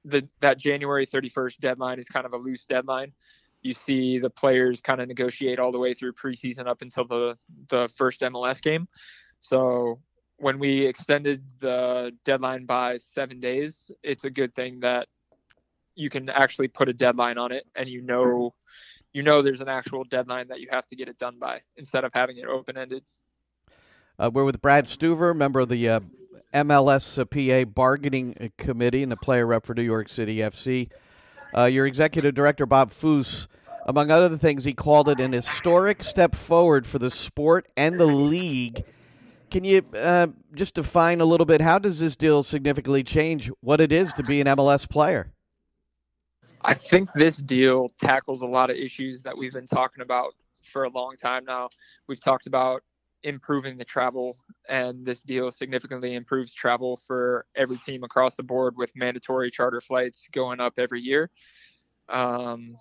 the 0.05 0.27
that 0.41 0.59
January 0.59 1.07
31st 1.07 1.59
deadline 1.61 1.99
is 1.99 2.09
kind 2.09 2.27
of 2.27 2.33
a 2.33 2.37
loose 2.37 2.65
deadline. 2.65 3.13
You 3.63 3.75
see 3.75 4.19
the 4.19 4.31
players 4.31 4.81
kind 4.81 5.01
of 5.01 5.09
negotiate 5.09 5.59
all 5.59 5.73
the 5.73 5.79
way 5.79 5.95
through 5.95 6.15
preseason 6.15 6.67
up 6.67 6.83
until 6.83 7.07
the 7.07 7.39
the 7.69 7.89
first 7.97 8.21
MLS 8.21 8.63
game. 8.63 8.89
So 9.41 10.01
when 10.39 10.59
we 10.59 10.87
extended 10.87 11.43
the 11.61 12.13
deadline 12.25 12.65
by 12.65 12.97
seven 12.99 13.41
days, 13.41 13.91
it's 14.03 14.25
a 14.25 14.31
good 14.31 14.55
thing 14.55 14.81
that 14.81 15.09
you 15.95 16.09
can 16.09 16.31
actually 16.31 16.69
put 16.69 16.89
a 16.89 16.93
deadline 16.93 17.37
on 17.37 17.53
it, 17.53 17.67
and 17.75 17.89
you 17.89 18.01
know, 18.01 18.55
you 19.13 19.23
know, 19.23 19.43
there's 19.43 19.61
an 19.61 19.69
actual 19.69 20.05
deadline 20.05 20.49
that 20.49 20.61
you 20.61 20.69
have 20.71 20.87
to 20.87 20.97
get 20.97 21.09
it 21.09 21.19
done 21.19 21.39
by 21.39 21.61
instead 21.77 22.05
of 22.05 22.13
having 22.15 22.39
it 22.39 22.47
open 22.47 22.77
ended. 22.79 23.05
Uh, 24.19 24.31
we're 24.33 24.45
with 24.45 24.61
Brad 24.61 24.87
Stuver, 24.87 25.35
member 25.35 25.61
of 25.61 25.69
the 25.69 25.89
uh, 25.89 26.01
MLSPA 26.53 27.75
bargaining 27.75 28.51
committee 28.59 29.03
and 29.03 29.11
the 29.11 29.17
player 29.17 29.47
rep 29.47 29.65
for 29.65 29.75
New 29.75 29.83
York 29.83 30.09
City 30.09 30.39
FC. 30.39 30.91
Uh, 31.57 31.65
your 31.65 31.87
executive 31.87 32.35
director, 32.35 32.67
Bob 32.67 32.91
Foose, 32.91 33.47
among 33.87 34.11
other 34.11 34.37
things, 34.37 34.65
he 34.65 34.73
called 34.73 35.09
it 35.09 35.21
an 35.21 35.33
historic 35.33 36.03
step 36.03 36.35
forward 36.35 36.87
for 36.87 36.99
the 36.99 37.11
sport 37.11 37.67
and 37.77 37.99
the 37.99 38.07
league 38.07 38.85
can 39.51 39.65
you 39.65 39.83
uh, 39.97 40.29
just 40.55 40.75
define 40.75 41.21
a 41.21 41.25
little 41.25 41.47
bit 41.47 41.61
how 41.61 41.79
does 41.79 41.99
this 41.99 42.17
deal 42.17 42.43
significantly 42.43 43.03
change 43.03 43.51
what 43.61 43.81
it 43.81 43.93
is 43.93 44.13
to 44.15 44.23
be 44.23 44.41
an 44.41 44.47
MLS 44.47 44.89
player? 44.89 45.33
I 46.63 46.75
think 46.75 47.13
this 47.15 47.37
deal 47.37 47.91
tackles 48.01 48.43
a 48.43 48.47
lot 48.47 48.71
of 48.71 48.77
issues 48.77 49.23
that 49.23 49.37
we've 49.37 49.53
been 49.53 49.67
talking 49.67 50.03
about 50.03 50.35
for 50.73 50.85
a 50.85 50.91
long 50.91 51.17
time 51.17 51.45
now. 51.45 51.71
We've 52.07 52.21
talked 52.21 52.47
about 52.47 52.83
improving 53.23 53.77
the 53.77 53.85
travel, 53.85 54.37
and 54.69 55.05
this 55.05 55.21
deal 55.23 55.51
significantly 55.51 56.15
improves 56.15 56.53
travel 56.53 56.99
for 57.07 57.47
every 57.55 57.79
team 57.79 58.05
across 58.05 58.35
the 58.35 58.43
board 58.43 58.75
with 58.77 58.91
mandatory 58.95 59.51
charter 59.51 59.81
flights 59.81 60.29
going 60.33 60.61
up 60.61 60.75
every 60.79 61.01
year. 61.01 61.31
Um, 62.09 62.77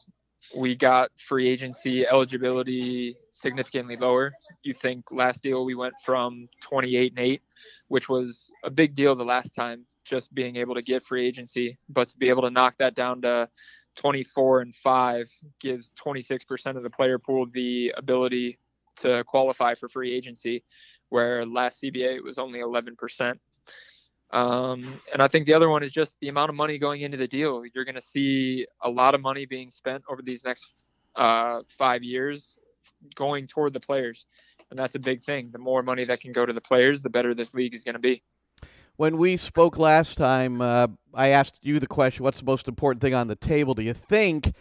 we 0.56 0.76
got 0.76 1.12
free 1.18 1.48
agency 1.50 2.08
eligibility 2.08 3.16
significantly 3.32 3.98
lower. 3.98 4.34
You 4.64 4.74
think 4.74 5.12
last 5.12 5.44
deal 5.44 5.66
we 5.66 5.76
went 5.76 5.96
from 6.04 6.48
28 6.62 7.12
and 7.12 7.20
8, 7.20 7.42
which 7.90 8.10
was 8.10 8.52
a 8.64 8.70
big 8.70 8.96
deal 8.96 9.16
the 9.16 9.26
last 9.26 9.54
time, 9.54 9.86
just 10.06 10.34
being 10.34 10.56
able 10.56 10.76
to 10.76 10.82
get 10.82 11.04
free 11.04 11.28
agency, 11.28 11.78
but 11.90 12.08
to 12.08 12.18
be 12.18 12.30
able 12.30 12.44
to 12.44 12.50
knock 12.50 12.76
that 12.80 12.96
down 12.96 13.22
to 13.22 13.50
24 13.96 14.62
and 14.62 14.76
5 14.76 15.30
gives 15.60 15.92
26% 16.04 16.78
of 16.78 16.84
the 16.84 16.90
player 16.90 17.20
pool 17.20 17.46
the 17.52 17.94
ability 17.98 18.58
to 19.02 19.24
qualify 19.26 19.76
for 19.76 19.90
free 19.90 20.14
agency, 20.14 20.64
where 21.10 21.46
last 21.46 21.82
CBA 21.82 22.18
it 22.18 22.24
was 22.24 22.38
only 22.38 22.60
11%. 22.60 23.40
Um, 24.32 25.02
and 25.12 25.22
I 25.22 25.28
think 25.28 25.46
the 25.46 25.54
other 25.54 25.70
one 25.70 25.82
is 25.82 25.92
just 25.92 26.16
the 26.20 26.28
amount 26.28 26.50
of 26.50 26.56
money 26.56 26.78
going 26.78 27.02
into 27.02 27.18
the 27.18 27.28
deal. 27.28 27.64
You're 27.74 27.86
going 27.86 27.96
to 27.96 28.02
see 28.02 28.68
a 28.82 28.90
lot 28.90 29.16
of 29.16 29.22
money 29.22 29.46
being 29.46 29.72
spent 29.72 30.04
over 30.10 30.22
these 30.22 30.44
next 30.44 30.72
uh, 31.16 31.62
five 31.78 32.04
years 32.04 32.60
going 33.16 33.48
toward 33.48 33.74
the 33.74 33.80
players. 33.80 34.26
And 34.70 34.78
that's 34.78 34.96
a 34.96 35.00
big 35.00 35.24
thing. 35.24 35.50
The 35.52 35.58
more 35.58 35.82
money 35.82 36.06
that 36.06 36.20
can 36.20 36.32
go 36.32 36.46
to 36.46 36.54
the 36.54 36.62
players, 36.62 37.02
the 37.02 37.10
better 37.10 37.34
this 37.34 37.54
league 37.56 37.74
is 37.74 37.84
going 37.84 37.94
to 37.94 38.00
be. 38.00 38.22
When 38.98 39.18
we 39.18 39.38
spoke 39.38 39.80
last 39.80 40.18
time, 40.18 40.62
uh, 40.62 40.88
I 41.14 41.30
asked 41.30 41.60
you 41.62 41.80
the 41.80 41.88
question 41.88 42.24
what's 42.24 42.40
the 42.40 42.46
most 42.46 42.68
important 42.68 43.02
thing 43.02 43.14
on 43.14 43.28
the 43.28 43.36
table, 43.36 43.74
do 43.74 43.82
you 43.82 43.94
think? 43.94 44.54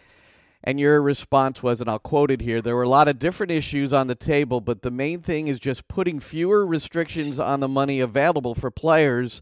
And 0.63 0.79
your 0.79 1.01
response 1.01 1.63
was, 1.63 1.79
and 1.79 1.89
I'll 1.89 1.99
quote 1.99 2.31
it 2.31 2.41
here 2.41 2.61
there 2.61 2.75
were 2.75 2.83
a 2.83 2.89
lot 2.89 3.07
of 3.07 3.17
different 3.17 3.51
issues 3.51 3.93
on 3.93 4.07
the 4.07 4.15
table, 4.15 4.59
but 4.61 4.81
the 4.81 4.91
main 4.91 5.21
thing 5.21 5.47
is 5.47 5.59
just 5.59 5.87
putting 5.87 6.19
fewer 6.19 6.65
restrictions 6.65 7.39
on 7.39 7.59
the 7.61 7.67
money 7.67 7.99
available 7.99 8.53
for 8.55 8.69
players 8.69 9.41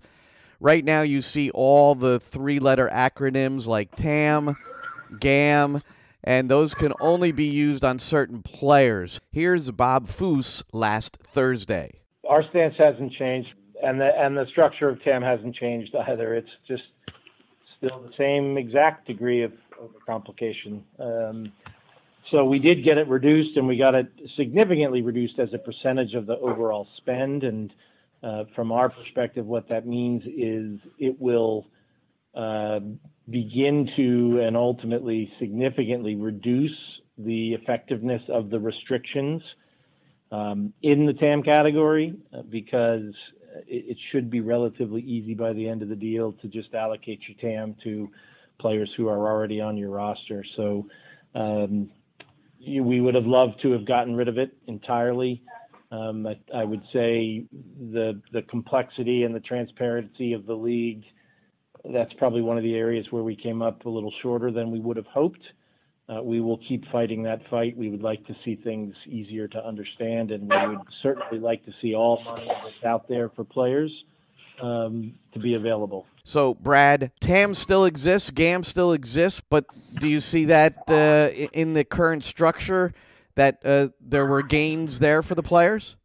Right 0.59 0.83
now, 0.83 1.01
you 1.01 1.21
see 1.21 1.51
all 1.51 1.93
the 1.93 2.19
three 2.19 2.59
letter 2.59 2.89
acronyms 2.91 3.67
like 3.67 3.95
TAM, 3.95 4.57
GAM, 5.19 5.83
and 6.23 6.49
those 6.49 6.73
can 6.73 6.93
only 6.99 7.31
be 7.31 7.45
used 7.45 7.83
on 7.83 7.99
certain 7.99 8.41
players. 8.41 9.21
Here's 9.31 9.69
Bob 9.69 10.07
Foose 10.07 10.63
last 10.73 11.17
Thursday. 11.21 12.01
Our 12.27 12.43
stance 12.49 12.73
hasn't 12.79 13.13
changed, 13.13 13.49
and 13.83 14.01
the 14.01 14.09
and 14.17 14.35
the 14.35 14.47
structure 14.49 14.89
of 14.89 15.01
TAM 15.03 15.21
hasn't 15.21 15.55
changed 15.55 15.95
either. 15.95 16.33
It's 16.33 16.49
just 16.67 16.83
still 17.77 18.01
the 18.01 18.13
same 18.17 18.57
exact 18.57 19.05
degree 19.05 19.43
of 19.43 19.53
overcomplication. 19.81 20.81
Um, 20.99 21.51
so 22.31 22.43
we 22.43 22.59
did 22.59 22.83
get 22.83 22.97
it 22.97 23.07
reduced, 23.07 23.55
and 23.57 23.67
we 23.67 23.77
got 23.77 23.95
it 23.95 24.07
significantly 24.35 25.01
reduced 25.01 25.39
as 25.39 25.49
a 25.53 25.57
percentage 25.57 26.13
of 26.13 26.25
the 26.25 26.37
overall 26.37 26.87
spend. 26.97 27.43
And 27.43 27.73
uh, 28.21 28.43
from 28.55 28.71
our 28.71 28.89
perspective, 28.89 29.45
what 29.45 29.69
that 29.69 29.87
means 29.87 30.23
is 30.23 30.79
it 30.99 31.19
will 31.19 31.67
uh, 32.35 32.79
begin 33.29 33.89
to 33.95 34.41
and 34.45 34.57
ultimately 34.57 35.31
significantly 35.39 36.15
reduce 36.15 36.77
the 37.17 37.53
effectiveness 37.53 38.21
of 38.29 38.49
the 38.49 38.59
restrictions 38.59 39.41
um, 40.31 40.73
in 40.83 41.05
the 41.05 41.13
TAM 41.13 41.43
category 41.43 42.15
uh, 42.33 42.41
because 42.49 43.13
it, 43.67 43.85
it, 43.91 43.97
should 44.11 44.29
be 44.29 44.41
relatively 44.41 45.01
easy 45.01 45.33
by 45.33 45.53
the 45.53 45.67
end 45.67 45.81
of 45.81 45.89
the 45.89 45.95
deal 45.95 46.33
to 46.33 46.47
just 46.47 46.73
allocate 46.73 47.21
your 47.27 47.37
TAM 47.39 47.75
to 47.83 48.09
players 48.59 48.91
who 48.97 49.07
are 49.07 49.27
already 49.27 49.61
on 49.61 49.77
your 49.77 49.91
roster. 49.91 50.43
So 50.55 50.87
um, 51.35 51.89
you, 52.59 52.83
we 52.83 53.01
would 53.01 53.15
have 53.15 53.25
loved 53.25 53.61
to 53.61 53.71
have 53.71 53.85
gotten 53.85 54.15
rid 54.15 54.27
of 54.27 54.37
it 54.37 54.55
entirely. 54.67 55.41
Um, 55.91 56.27
I, 56.27 56.37
I, 56.53 56.65
would 56.65 56.81
say 56.91 57.45
the 57.91 58.21
the 58.33 58.41
complexity 58.43 59.23
and 59.23 59.33
the 59.33 59.39
transparency 59.39 60.33
of 60.33 60.45
the 60.45 60.53
league. 60.53 61.03
That's 61.85 62.11
probably 62.13 62.41
one 62.41 62.57
of 62.57 62.63
the 62.63 62.75
areas 62.75 63.05
where 63.09 63.23
we 63.23 63.37
came 63.37 63.61
up 63.61 63.85
a 63.85 63.89
little 63.89 64.13
shorter 64.21 64.51
than 64.51 64.69
we 64.71 64.81
would 64.81 64.97
have 64.97 65.05
hoped. 65.05 65.43
Uh, 66.09 66.21
we 66.21 66.41
will 66.41 66.59
keep 66.67 66.83
fighting 66.91 67.23
that 67.23 67.41
fight. 67.49 67.75
We 67.77 67.89
would 67.89 68.01
like 68.01 68.25
to 68.27 68.35
see 68.43 68.55
things 68.55 68.93
easier 69.05 69.47
to 69.49 69.65
understand, 69.65 70.31
and 70.31 70.49
we 70.49 70.67
would 70.75 70.85
certainly 71.03 71.39
like 71.39 71.63
to 71.65 71.71
see 71.81 71.95
all 71.95 72.21
money 72.23 72.47
that's 72.47 72.85
out 72.85 73.07
there 73.07 73.29
for 73.29 73.43
players 73.43 73.91
um, 74.61 75.13
to 75.33 75.39
be 75.39 75.55
available. 75.55 76.05
So, 76.27 76.55
Brad, 76.55 77.13
TAM 77.21 77.55
still 77.55 77.85
exists, 77.85 78.31
GAM 78.31 78.65
still 78.65 78.91
exists, 78.91 79.41
but 79.49 79.63
do 80.01 80.09
you 80.09 80.19
see 80.19 80.43
that 80.43 80.83
uh, 80.89 81.29
in 81.53 81.73
the 81.73 81.85
current 81.85 82.21
structure 82.25 82.91
that 83.35 83.61
uh, 83.63 83.87
there 84.01 84.25
were 84.25 84.41
gains 84.41 84.99
there 84.99 85.23
for 85.23 85.35
the 85.35 85.41
players? 85.41 85.95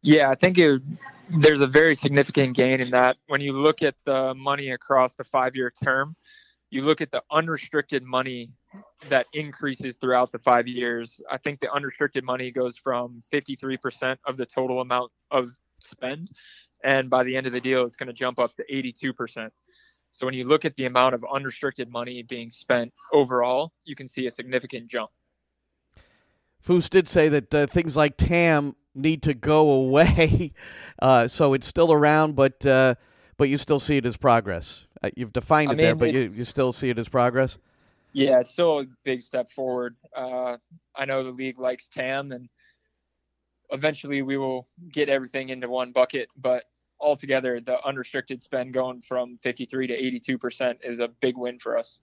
Yeah, 0.00 0.30
I 0.30 0.36
think 0.36 0.58
it, 0.58 0.80
there's 1.40 1.60
a 1.60 1.66
very 1.66 1.96
significant 1.96 2.54
gain 2.54 2.80
in 2.80 2.90
that. 2.90 3.16
When 3.26 3.40
you 3.40 3.52
look 3.52 3.82
at 3.82 3.96
the 4.04 4.32
money 4.32 4.70
across 4.70 5.14
the 5.14 5.24
five 5.24 5.56
year 5.56 5.72
term, 5.82 6.14
you 6.70 6.82
look 6.82 7.00
at 7.00 7.10
the 7.10 7.24
unrestricted 7.32 8.04
money 8.04 8.52
that 9.08 9.26
increases 9.32 9.96
throughout 10.00 10.30
the 10.30 10.38
five 10.38 10.68
years. 10.68 11.20
I 11.32 11.36
think 11.36 11.58
the 11.58 11.72
unrestricted 11.72 12.22
money 12.22 12.52
goes 12.52 12.76
from 12.76 13.24
53% 13.32 14.18
of 14.24 14.36
the 14.36 14.46
total 14.46 14.82
amount 14.82 15.10
of 15.32 15.50
spend. 15.80 16.30
And 16.84 17.10
by 17.10 17.24
the 17.24 17.36
end 17.36 17.46
of 17.46 17.52
the 17.52 17.60
deal, 17.60 17.84
it's 17.84 17.96
going 17.96 18.06
to 18.08 18.12
jump 18.12 18.38
up 18.38 18.54
to 18.56 18.64
82%. 18.72 19.50
So 20.12 20.26
when 20.26 20.34
you 20.34 20.44
look 20.44 20.64
at 20.64 20.76
the 20.76 20.86
amount 20.86 21.14
of 21.14 21.24
unrestricted 21.32 21.90
money 21.90 22.22
being 22.22 22.50
spent 22.50 22.92
overall, 23.12 23.72
you 23.84 23.94
can 23.94 24.08
see 24.08 24.26
a 24.26 24.30
significant 24.30 24.88
jump. 24.88 25.10
Foose 26.64 26.88
did 26.88 27.08
say 27.08 27.28
that 27.28 27.54
uh, 27.54 27.66
things 27.66 27.96
like 27.96 28.16
TAM 28.16 28.74
need 28.94 29.22
to 29.22 29.34
go 29.34 29.70
away. 29.84 30.52
Uh, 31.00 31.28
so 31.28 31.52
it's 31.54 31.66
still 31.66 31.92
around, 31.92 32.34
but 32.34 32.64
uh, 32.66 32.94
but 33.36 33.48
you 33.48 33.56
still 33.56 33.78
see 33.78 33.96
it 33.96 34.06
as 34.06 34.16
progress. 34.16 34.86
Uh, 35.02 35.10
you've 35.16 35.32
defined 35.32 35.70
it 35.70 35.74
I 35.74 35.76
mean, 35.76 35.84
there, 35.84 35.94
but 35.94 36.12
you, 36.12 36.20
you 36.20 36.44
still 36.44 36.72
see 36.72 36.90
it 36.90 36.98
as 36.98 37.08
progress. 37.08 37.58
Yeah, 38.12 38.40
it's 38.40 38.50
still 38.50 38.80
a 38.80 38.86
big 39.04 39.22
step 39.22 39.52
forward. 39.52 39.94
Uh, 40.16 40.56
I 40.96 41.04
know 41.04 41.22
the 41.22 41.30
league 41.30 41.58
likes 41.58 41.88
TAM, 41.88 42.32
and 42.32 42.48
eventually 43.70 44.22
we 44.22 44.36
will 44.36 44.66
get 44.92 45.08
everything 45.08 45.50
into 45.50 45.68
one 45.68 45.92
bucket. 45.92 46.28
But 46.36 46.64
altogether, 47.00 47.60
the 47.60 47.84
unrestricted 47.84 48.42
spend 48.42 48.74
going 48.74 49.02
from 49.02 49.38
53 49.42 49.86
to 49.88 49.94
82 49.94 50.38
percent 50.38 50.78
is 50.82 51.00
a 51.00 51.08
big 51.08 51.36
win 51.36 51.58
for 51.58 51.76
us. 51.76 52.00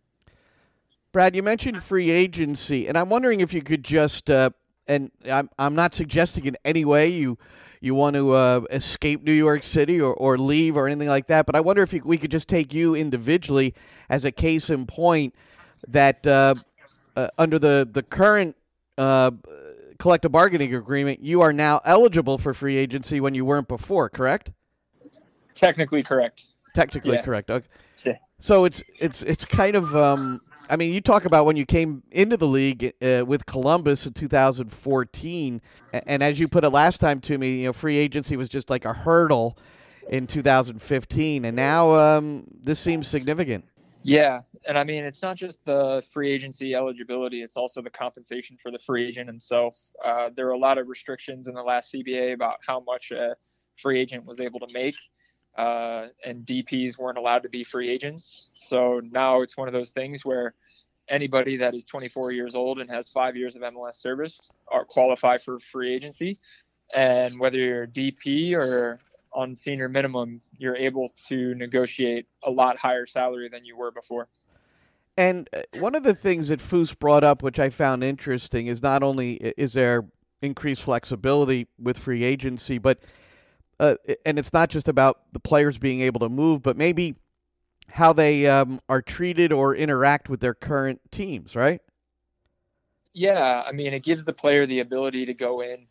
Brad, 1.12 1.36
you 1.36 1.44
mentioned 1.44 1.82
free 1.82 2.12
agency, 2.12 2.88
and 2.88 2.98
I'm 2.98 3.10
wondering 3.10 3.40
if 3.40 3.54
you 3.54 3.62
could 3.62 3.84
just 3.84 4.30
uh, 4.30 4.50
and 4.88 5.12
I'm 5.30 5.50
I'm 5.58 5.76
not 5.76 5.94
suggesting 5.94 6.46
in 6.46 6.58
any 6.66 6.86
way 6.86 7.10
you 7.10 7.38
you 7.82 7.94
want 7.94 8.16
to 8.16 8.32
uh, 8.32 8.62
escape 8.72 9.24
New 9.24 9.34
York 9.34 9.64
City 9.64 10.02
or, 10.02 10.14
or 10.14 10.38
leave 10.38 10.76
or 10.76 10.88
anything 10.88 11.08
like 11.08 11.28
that. 11.28 11.46
But 11.46 11.56
I 11.56 11.62
wonder 11.62 11.84
if 11.84 11.94
you, 11.94 12.02
we 12.04 12.18
could 12.18 12.32
just 12.32 12.50
take 12.50 12.74
you 12.74 12.96
individually 12.96 13.76
as 14.10 14.26
a 14.26 14.32
case 14.32 14.70
in 14.70 14.88
point 14.88 15.36
that 15.88 16.26
uh, 16.26 16.56
uh, 17.16 17.28
under 17.38 17.60
the 17.60 17.88
the 17.92 18.04
current 18.04 18.56
uh, 18.98 19.32
collective 20.00 20.32
bargaining 20.32 20.74
agreement, 20.74 21.22
you 21.22 21.42
are 21.42 21.54
now 21.54 21.82
eligible 21.86 22.38
for 22.38 22.54
free 22.54 22.78
agency 22.78 23.20
when 23.20 23.34
you 23.34 23.46
weren't 23.46 23.68
before. 23.68 24.10
Correct? 24.10 24.52
Technically 25.56 26.04
correct. 26.04 26.46
Technically 26.74 27.16
yeah. 27.16 27.22
correct. 27.22 27.50
Okay. 27.50 27.68
Yeah. 28.04 28.18
So 28.40 28.66
it's 28.66 28.84
it's 29.00 29.24
it's 29.24 29.46
kind 29.46 29.76
of 29.76 29.96
um, 29.96 30.42
I 30.70 30.76
mean, 30.76 30.94
you 30.94 31.02
talk 31.02 31.26
about 31.26 31.46
when 31.46 31.56
you 31.56 31.66
came 31.66 32.04
into 32.12 32.38
the 32.38 32.48
league 32.48 32.94
uh, 33.02 33.24
with 33.26 33.46
Columbus 33.46 34.06
in 34.06 34.14
2014, 34.14 35.62
and 35.94 36.24
as 36.24 36.40
you 36.40 36.48
put 36.48 36.64
it 36.64 36.70
last 36.70 37.00
time 37.00 37.20
to 37.22 37.38
me, 37.38 37.62
you 37.62 37.68
know, 37.68 37.74
free 37.74 37.98
agency 37.98 38.36
was 38.36 38.50
just 38.50 38.70
like 38.70 38.86
a 38.86 38.94
hurdle 38.94 39.58
in 40.10 40.28
2015, 40.28 41.46
and 41.46 41.56
now 41.56 41.94
um, 41.94 42.46
this 42.64 42.80
seems 42.80 43.08
significant. 43.08 43.66
Yeah, 44.08 44.42
and 44.68 44.78
I 44.78 44.84
mean 44.84 45.04
it's 45.04 45.24
not 45.24 45.36
just 45.36 45.58
the 45.66 46.04
free 46.14 46.32
agency 46.32 46.76
eligibility; 46.76 47.42
it's 47.42 47.58
also 47.58 47.82
the 47.82 47.90
compensation 47.90 48.56
for 48.62 48.70
the 48.70 48.78
free 48.78 49.08
agent 49.08 49.28
himself. 49.28 49.80
Uh, 50.04 50.30
there 50.36 50.46
were 50.46 50.52
a 50.52 50.60
lot 50.60 50.78
of 50.78 50.88
restrictions 50.88 51.48
in 51.48 51.56
the 51.56 51.64
last 51.64 51.92
CBA 51.92 52.34
about 52.34 52.58
how 52.68 52.82
much 52.82 53.10
a 53.10 53.36
free 53.82 54.00
agent 54.00 54.24
was 54.24 54.40
able 54.40 54.60
to 54.60 54.68
make, 54.72 54.94
uh, 55.58 56.10
and 56.24 56.46
DPs 56.46 57.00
weren't 57.00 57.18
allowed 57.18 57.42
to 57.42 57.50
be 57.50 57.64
free 57.64 57.90
agents. 57.90 58.50
So 58.60 59.02
now 59.12 59.42
it's 59.42 59.58
one 59.58 59.68
of 59.68 59.74
those 59.74 59.90
things 59.90 60.24
where 60.24 60.54
anybody 61.10 61.58
that 61.58 61.74
is 61.74 61.84
24 61.84 62.32
years 62.32 62.54
old 62.54 62.80
and 62.80 62.92
has 62.92 63.10
five 63.10 63.36
years 63.36 63.56
of 63.56 63.64
MLS 63.64 63.96
service 63.96 64.40
are 64.68 64.86
qualify 64.86 65.40
for 65.40 65.60
free 65.60 65.92
agency, 65.92 66.38
and 66.94 67.40
whether 67.40 67.58
you're 67.58 67.84
a 67.84 67.88
DP 67.88 68.54
or 68.54 69.00
on 69.36 69.56
senior 69.56 69.90
minimum, 69.90 70.42
you're 70.58 70.76
able 70.76 71.12
to 71.28 71.54
negotiate 71.56 72.28
a 72.44 72.50
lot 72.50 72.78
higher 72.78 73.06
salary 73.06 73.50
than 73.50 73.66
you 73.66 73.78
were 73.78 73.92
before. 73.92 74.28
And 75.18 75.48
uh, 75.56 75.62
one 75.80 75.96
of 75.96 76.04
the 76.04 76.16
things 76.16 76.48
that 76.48 76.60
Foose 76.60 76.98
brought 76.98 77.24
up, 77.24 77.44
which 77.44 77.60
I 77.60 77.70
found 77.70 78.04
interesting, 78.04 78.68
is 78.68 78.82
not 78.82 79.04
only 79.04 79.34
is 79.36 79.74
there 79.74 80.06
increased 80.42 80.84
flexibility 80.84 81.68
with 81.80 81.98
free 81.98 82.24
agency, 82.24 82.78
but 82.78 83.00
uh, 83.80 83.96
and 84.26 84.40
it's 84.40 84.54
not 84.54 84.70
just 84.70 84.88
about 84.88 85.20
the 85.34 85.40
players 85.40 85.78
being 85.78 86.02
able 86.02 86.22
to 86.22 86.30
move, 86.30 86.64
but 86.64 86.78
maybe 86.78 87.16
how 87.90 88.14
they 88.14 88.48
um, 88.48 88.80
are 88.88 89.02
treated 89.02 89.52
or 89.52 89.76
interact 89.76 90.30
with 90.30 90.40
their 90.40 90.54
current 90.54 91.00
teams, 91.12 91.56
right? 91.56 91.82
Yeah, 93.14 93.64
I 93.66 93.72
mean, 93.72 93.94
it 93.94 94.04
gives 94.04 94.26
the 94.26 94.34
player 94.34 94.66
the 94.66 94.80
ability 94.80 95.26
to 95.26 95.34
go 95.34 95.62
in 95.62 95.88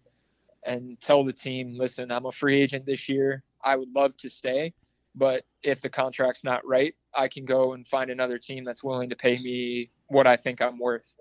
and 0.65 1.01
tell 1.01 1.25
the 1.25 1.33
team, 1.33 1.77
listen, 1.77 2.11
I'm 2.11 2.27
a 2.27 2.33
free 2.33 2.61
agent 2.61 2.87
this 2.87 3.09
year. 3.09 3.43
I 3.63 3.77
would 3.77 3.95
love 3.95 4.17
to 4.19 4.31
stay, 4.31 4.73
but 5.15 5.45
if 5.63 5.81
the 5.81 5.89
contract's 5.89 6.45
not 6.45 6.67
right, 6.67 6.95
I 7.15 7.29
can 7.29 7.45
go 7.45 7.73
and 7.75 7.87
find 7.87 8.11
another 8.11 8.39
team 8.39 8.65
that's 8.65 8.83
willing 8.83 9.11
to 9.11 9.17
pay 9.17 9.37
me 9.39 9.91
what 10.09 10.27
I 10.27 10.37
think 10.37 10.61
I'm 10.61 10.79
worth. 10.79 11.15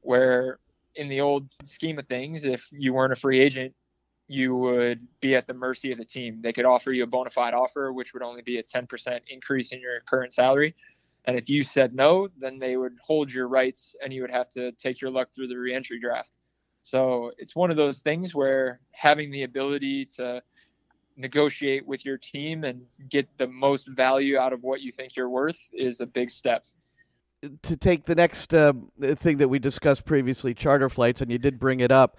Where 0.00 0.58
in 0.94 1.08
the 1.08 1.20
old 1.20 1.48
scheme 1.64 1.98
of 1.98 2.06
things, 2.06 2.44
if 2.44 2.66
you 2.72 2.92
weren't 2.94 3.12
a 3.12 3.16
free 3.16 3.40
agent, 3.40 3.74
you 4.28 4.56
would 4.56 5.06
be 5.20 5.34
at 5.34 5.46
the 5.46 5.54
mercy 5.54 5.92
of 5.92 5.98
the 5.98 6.04
team. 6.04 6.40
They 6.42 6.52
could 6.52 6.64
offer 6.64 6.92
you 6.92 7.04
a 7.04 7.06
bona 7.06 7.30
fide 7.30 7.54
offer, 7.54 7.92
which 7.92 8.12
would 8.12 8.22
only 8.22 8.42
be 8.42 8.58
a 8.58 8.62
10% 8.62 9.20
increase 9.28 9.72
in 9.72 9.80
your 9.80 10.00
current 10.08 10.32
salary. 10.32 10.74
And 11.26 11.36
if 11.36 11.48
you 11.48 11.62
said 11.62 11.94
no, 11.94 12.28
then 12.38 12.58
they 12.58 12.76
would 12.76 12.96
hold 13.02 13.32
your 13.32 13.48
rights 13.48 13.94
and 14.02 14.12
you 14.12 14.22
would 14.22 14.30
have 14.30 14.48
to 14.50 14.72
take 14.72 15.00
your 15.00 15.10
luck 15.10 15.28
through 15.34 15.48
the 15.48 15.56
reentry 15.56 16.00
draft. 16.00 16.30
So 16.86 17.32
it's 17.36 17.56
one 17.56 17.72
of 17.72 17.76
those 17.76 17.98
things 17.98 18.32
where 18.32 18.78
having 18.92 19.32
the 19.32 19.42
ability 19.42 20.04
to 20.16 20.40
negotiate 21.16 21.84
with 21.84 22.04
your 22.04 22.16
team 22.16 22.62
and 22.62 22.80
get 23.08 23.26
the 23.38 23.48
most 23.48 23.88
value 23.88 24.38
out 24.38 24.52
of 24.52 24.62
what 24.62 24.82
you 24.82 24.92
think 24.92 25.16
you're 25.16 25.28
worth 25.28 25.58
is 25.72 26.00
a 26.00 26.06
big 26.06 26.30
step. 26.30 26.64
To 27.62 27.76
take 27.76 28.04
the 28.04 28.14
next 28.14 28.54
uh, 28.54 28.72
thing 29.00 29.38
that 29.38 29.48
we 29.48 29.58
discussed 29.58 30.04
previously, 30.04 30.54
charter 30.54 30.88
flights, 30.88 31.20
and 31.20 31.28
you 31.28 31.38
did 31.38 31.58
bring 31.58 31.80
it 31.80 31.90
up, 31.90 32.18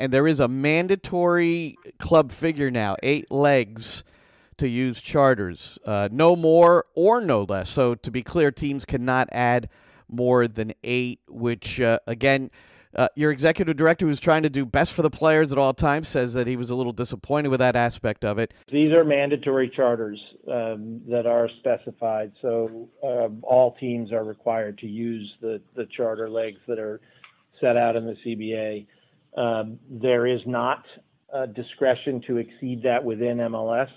and 0.00 0.12
there 0.12 0.26
is 0.26 0.40
a 0.40 0.48
mandatory 0.48 1.76
club 2.00 2.32
figure 2.32 2.72
now, 2.72 2.96
eight 3.00 3.30
legs 3.30 4.02
to 4.56 4.66
use 4.66 5.00
charters, 5.00 5.78
uh, 5.86 6.08
no 6.10 6.34
more 6.34 6.86
or 6.96 7.20
no 7.20 7.44
less. 7.44 7.70
So 7.70 7.94
to 7.94 8.10
be 8.10 8.24
clear, 8.24 8.50
teams 8.50 8.84
cannot 8.84 9.28
add 9.30 9.68
more 10.08 10.48
than 10.48 10.72
eight, 10.82 11.20
which 11.28 11.80
uh, 11.80 12.00
again 12.08 12.50
uh, 12.96 13.08
your 13.14 13.30
executive 13.30 13.76
director, 13.76 14.06
who's 14.06 14.20
trying 14.20 14.42
to 14.42 14.50
do 14.50 14.64
best 14.64 14.92
for 14.92 15.02
the 15.02 15.10
players 15.10 15.52
at 15.52 15.58
all 15.58 15.74
times, 15.74 16.08
says 16.08 16.34
that 16.34 16.46
he 16.46 16.56
was 16.56 16.70
a 16.70 16.74
little 16.74 16.92
disappointed 16.92 17.48
with 17.48 17.60
that 17.60 17.76
aspect 17.76 18.24
of 18.24 18.38
it. 18.38 18.52
These 18.70 18.92
are 18.92 19.04
mandatory 19.04 19.70
charters 19.74 20.20
um, 20.50 21.00
that 21.08 21.26
are 21.26 21.48
specified, 21.58 22.32
so 22.42 22.88
um, 23.02 23.40
all 23.42 23.76
teams 23.80 24.12
are 24.12 24.24
required 24.24 24.78
to 24.78 24.86
use 24.86 25.32
the, 25.40 25.60
the 25.74 25.86
charter 25.96 26.28
legs 26.28 26.60
that 26.68 26.78
are 26.78 27.00
set 27.60 27.76
out 27.76 27.96
in 27.96 28.06
the 28.06 28.16
CBA. 28.24 28.86
Um, 29.36 29.78
there 29.90 30.26
is 30.26 30.40
not 30.46 30.84
discretion 31.54 32.22
to 32.26 32.36
exceed 32.36 32.82
that 32.84 33.02
within 33.02 33.38
MLS. 33.38 33.90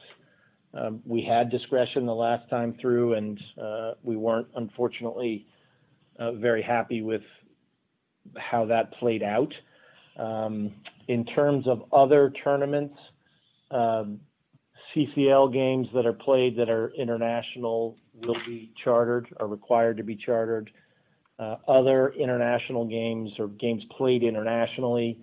um, 0.74 1.02
we 1.06 1.22
had 1.24 1.50
discretion 1.50 2.06
the 2.06 2.16
last 2.16 2.50
time 2.50 2.76
through, 2.82 3.14
and 3.14 3.40
uh, 3.62 3.92
we 4.04 4.16
weren't 4.16 4.48
unfortunately 4.56 5.46
uh, 6.20 6.32
very 6.34 6.64
happy 6.64 7.02
with 7.02 7.22
how 8.38 8.66
that 8.66 8.92
played 8.94 9.24
out. 9.24 9.54
Um, 10.18 10.74
in 11.08 11.26
terms 11.26 11.68
of 11.68 11.84
other 11.94 12.34
tournaments, 12.44 12.98
um, 13.72 14.20
CCL 14.96 15.54
games 15.54 15.88
that 15.94 16.06
are 16.06 16.14
played 16.14 16.58
that 16.58 16.70
are 16.70 16.92
international 16.98 17.98
will 18.24 18.38
be 18.46 18.72
chartered, 18.84 19.28
are 19.40 19.48
required 19.48 19.98
to 19.98 20.04
be 20.04 20.16
chartered. 20.16 20.72
Uh, 21.40 21.58
other 21.68 22.14
international 22.14 22.86
games 22.86 23.32
or 23.38 23.48
games 23.48 23.84
played 23.96 24.24
internationally 24.24 25.20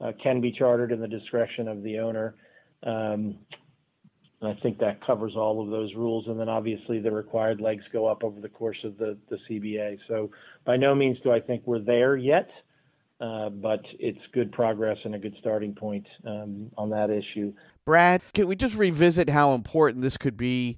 uh, 0.00 0.12
can 0.22 0.40
be 0.40 0.50
chartered 0.50 0.92
in 0.92 1.00
the 1.00 1.08
discretion 1.08 1.68
of 1.68 1.82
the 1.82 1.98
owner. 1.98 2.34
Um, 2.84 3.38
I 4.40 4.54
think 4.62 4.78
that 4.78 5.04
covers 5.04 5.34
all 5.36 5.62
of 5.62 5.70
those 5.70 5.94
rules. 5.94 6.26
And 6.28 6.38
then 6.38 6.48
obviously 6.48 7.00
the 7.00 7.10
required 7.10 7.60
legs 7.60 7.82
go 7.92 8.06
up 8.06 8.22
over 8.22 8.40
the 8.40 8.48
course 8.48 8.78
of 8.84 8.96
the, 8.96 9.16
the 9.28 9.38
CBA. 9.48 9.98
So 10.06 10.30
by 10.64 10.76
no 10.76 10.94
means 10.94 11.18
do 11.22 11.32
I 11.32 11.40
think 11.40 11.62
we're 11.66 11.80
there 11.80 12.16
yet, 12.16 12.48
uh, 13.20 13.48
but 13.48 13.80
it's 13.98 14.20
good 14.32 14.52
progress 14.52 14.98
and 15.04 15.14
a 15.14 15.18
good 15.18 15.34
starting 15.40 15.74
point 15.74 16.06
um, 16.24 16.70
on 16.78 16.90
that 16.90 17.10
issue. 17.10 17.52
Brad, 17.84 18.22
can 18.32 18.46
we 18.46 18.54
just 18.54 18.76
revisit 18.76 19.28
how 19.28 19.54
important 19.54 20.02
this 20.02 20.16
could 20.16 20.36
be 20.36 20.76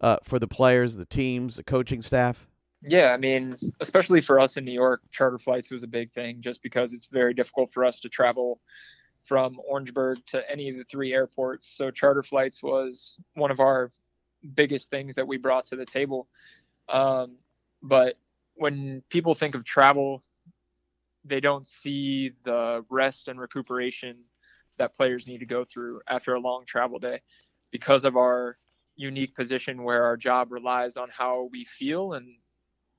uh, 0.00 0.16
for 0.22 0.38
the 0.38 0.48
players, 0.48 0.96
the 0.96 1.04
teams, 1.04 1.56
the 1.56 1.64
coaching 1.64 2.00
staff? 2.00 2.46
Yeah, 2.84 3.12
I 3.12 3.16
mean, 3.16 3.56
especially 3.80 4.20
for 4.20 4.40
us 4.40 4.56
in 4.56 4.64
New 4.64 4.72
York, 4.72 5.02
charter 5.12 5.38
flights 5.38 5.70
was 5.70 5.82
a 5.84 5.86
big 5.86 6.10
thing 6.10 6.40
just 6.40 6.62
because 6.62 6.92
it's 6.92 7.06
very 7.06 7.32
difficult 7.32 7.70
for 7.72 7.84
us 7.84 8.00
to 8.00 8.08
travel 8.08 8.58
from 9.24 9.60
Orangeburg 9.68 10.18
to 10.26 10.50
any 10.50 10.68
of 10.68 10.76
the 10.76 10.84
three 10.84 11.12
airports. 11.12 11.72
So 11.76 11.90
charter 11.90 12.22
flights 12.22 12.62
was 12.62 13.18
one 13.34 13.50
of 13.50 13.60
our 13.60 13.90
biggest 14.54 14.90
things 14.90 15.14
that 15.14 15.26
we 15.26 15.36
brought 15.36 15.66
to 15.66 15.76
the 15.76 15.86
table. 15.86 16.28
Um, 16.88 17.36
but 17.82 18.16
when 18.54 19.02
people 19.08 19.34
think 19.34 19.54
of 19.54 19.64
travel, 19.64 20.22
they 21.24 21.40
don't 21.40 21.66
see 21.66 22.32
the 22.44 22.84
rest 22.90 23.28
and 23.28 23.40
recuperation 23.40 24.16
that 24.78 24.96
players 24.96 25.26
need 25.26 25.38
to 25.38 25.46
go 25.46 25.64
through 25.64 26.00
after 26.08 26.34
a 26.34 26.40
long 26.40 26.64
travel 26.66 26.98
day 26.98 27.20
because 27.70 28.04
of 28.04 28.16
our 28.16 28.56
unique 28.96 29.34
position 29.34 29.84
where 29.84 30.04
our 30.04 30.16
job 30.16 30.52
relies 30.52 30.96
on 30.96 31.08
how 31.08 31.48
we 31.50 31.64
feel 31.64 32.12
and 32.14 32.36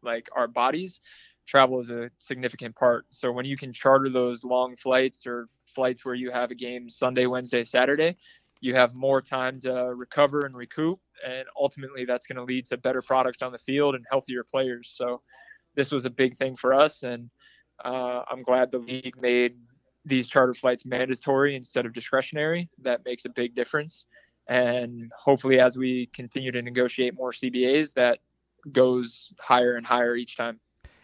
like 0.01 0.29
our 0.35 0.47
bodies 0.47 1.01
travel 1.45 1.79
is 1.79 1.89
a 1.89 2.09
significant 2.17 2.75
part 2.75 3.05
so 3.09 3.31
when 3.31 3.45
you 3.45 3.57
can 3.57 3.73
charter 3.73 4.09
those 4.09 4.43
long 4.43 4.75
flights 4.75 5.27
or 5.27 5.47
flights 5.73 6.05
where 6.05 6.15
you 6.15 6.31
have 6.31 6.51
a 6.51 6.55
game 6.55 6.89
sunday 6.89 7.25
wednesday 7.25 7.63
saturday 7.63 8.15
you 8.61 8.73
have 8.73 8.93
more 8.93 9.21
time 9.21 9.59
to 9.59 9.71
recover 9.95 10.41
and 10.45 10.55
recoup 10.55 10.99
and 11.27 11.45
ultimately 11.59 12.05
that's 12.05 12.25
going 12.25 12.37
to 12.37 12.43
lead 12.43 12.65
to 12.65 12.77
better 12.77 13.01
product 13.01 13.43
on 13.43 13.51
the 13.51 13.57
field 13.57 13.95
and 13.95 14.05
healthier 14.09 14.43
players 14.43 14.93
so 14.95 15.21
this 15.75 15.91
was 15.91 16.05
a 16.05 16.09
big 16.09 16.35
thing 16.35 16.55
for 16.55 16.73
us 16.73 17.03
and 17.03 17.29
uh, 17.85 18.23
i'm 18.29 18.43
glad 18.43 18.71
the 18.71 18.77
league 18.77 19.15
made 19.21 19.55
these 20.05 20.27
charter 20.27 20.53
flights 20.53 20.85
mandatory 20.85 21.55
instead 21.55 21.85
of 21.85 21.93
discretionary 21.93 22.69
that 22.81 23.03
makes 23.05 23.25
a 23.25 23.29
big 23.29 23.55
difference 23.55 24.05
and 24.47 25.11
hopefully 25.17 25.59
as 25.59 25.77
we 25.77 26.09
continue 26.13 26.51
to 26.51 26.61
negotiate 26.61 27.15
more 27.15 27.31
cbas 27.31 27.93
that 27.93 28.19
goes 28.71 29.33
higher 29.39 29.75
and 29.75 29.85
higher 29.85 30.15
each 30.15 30.37
time. 30.37 30.59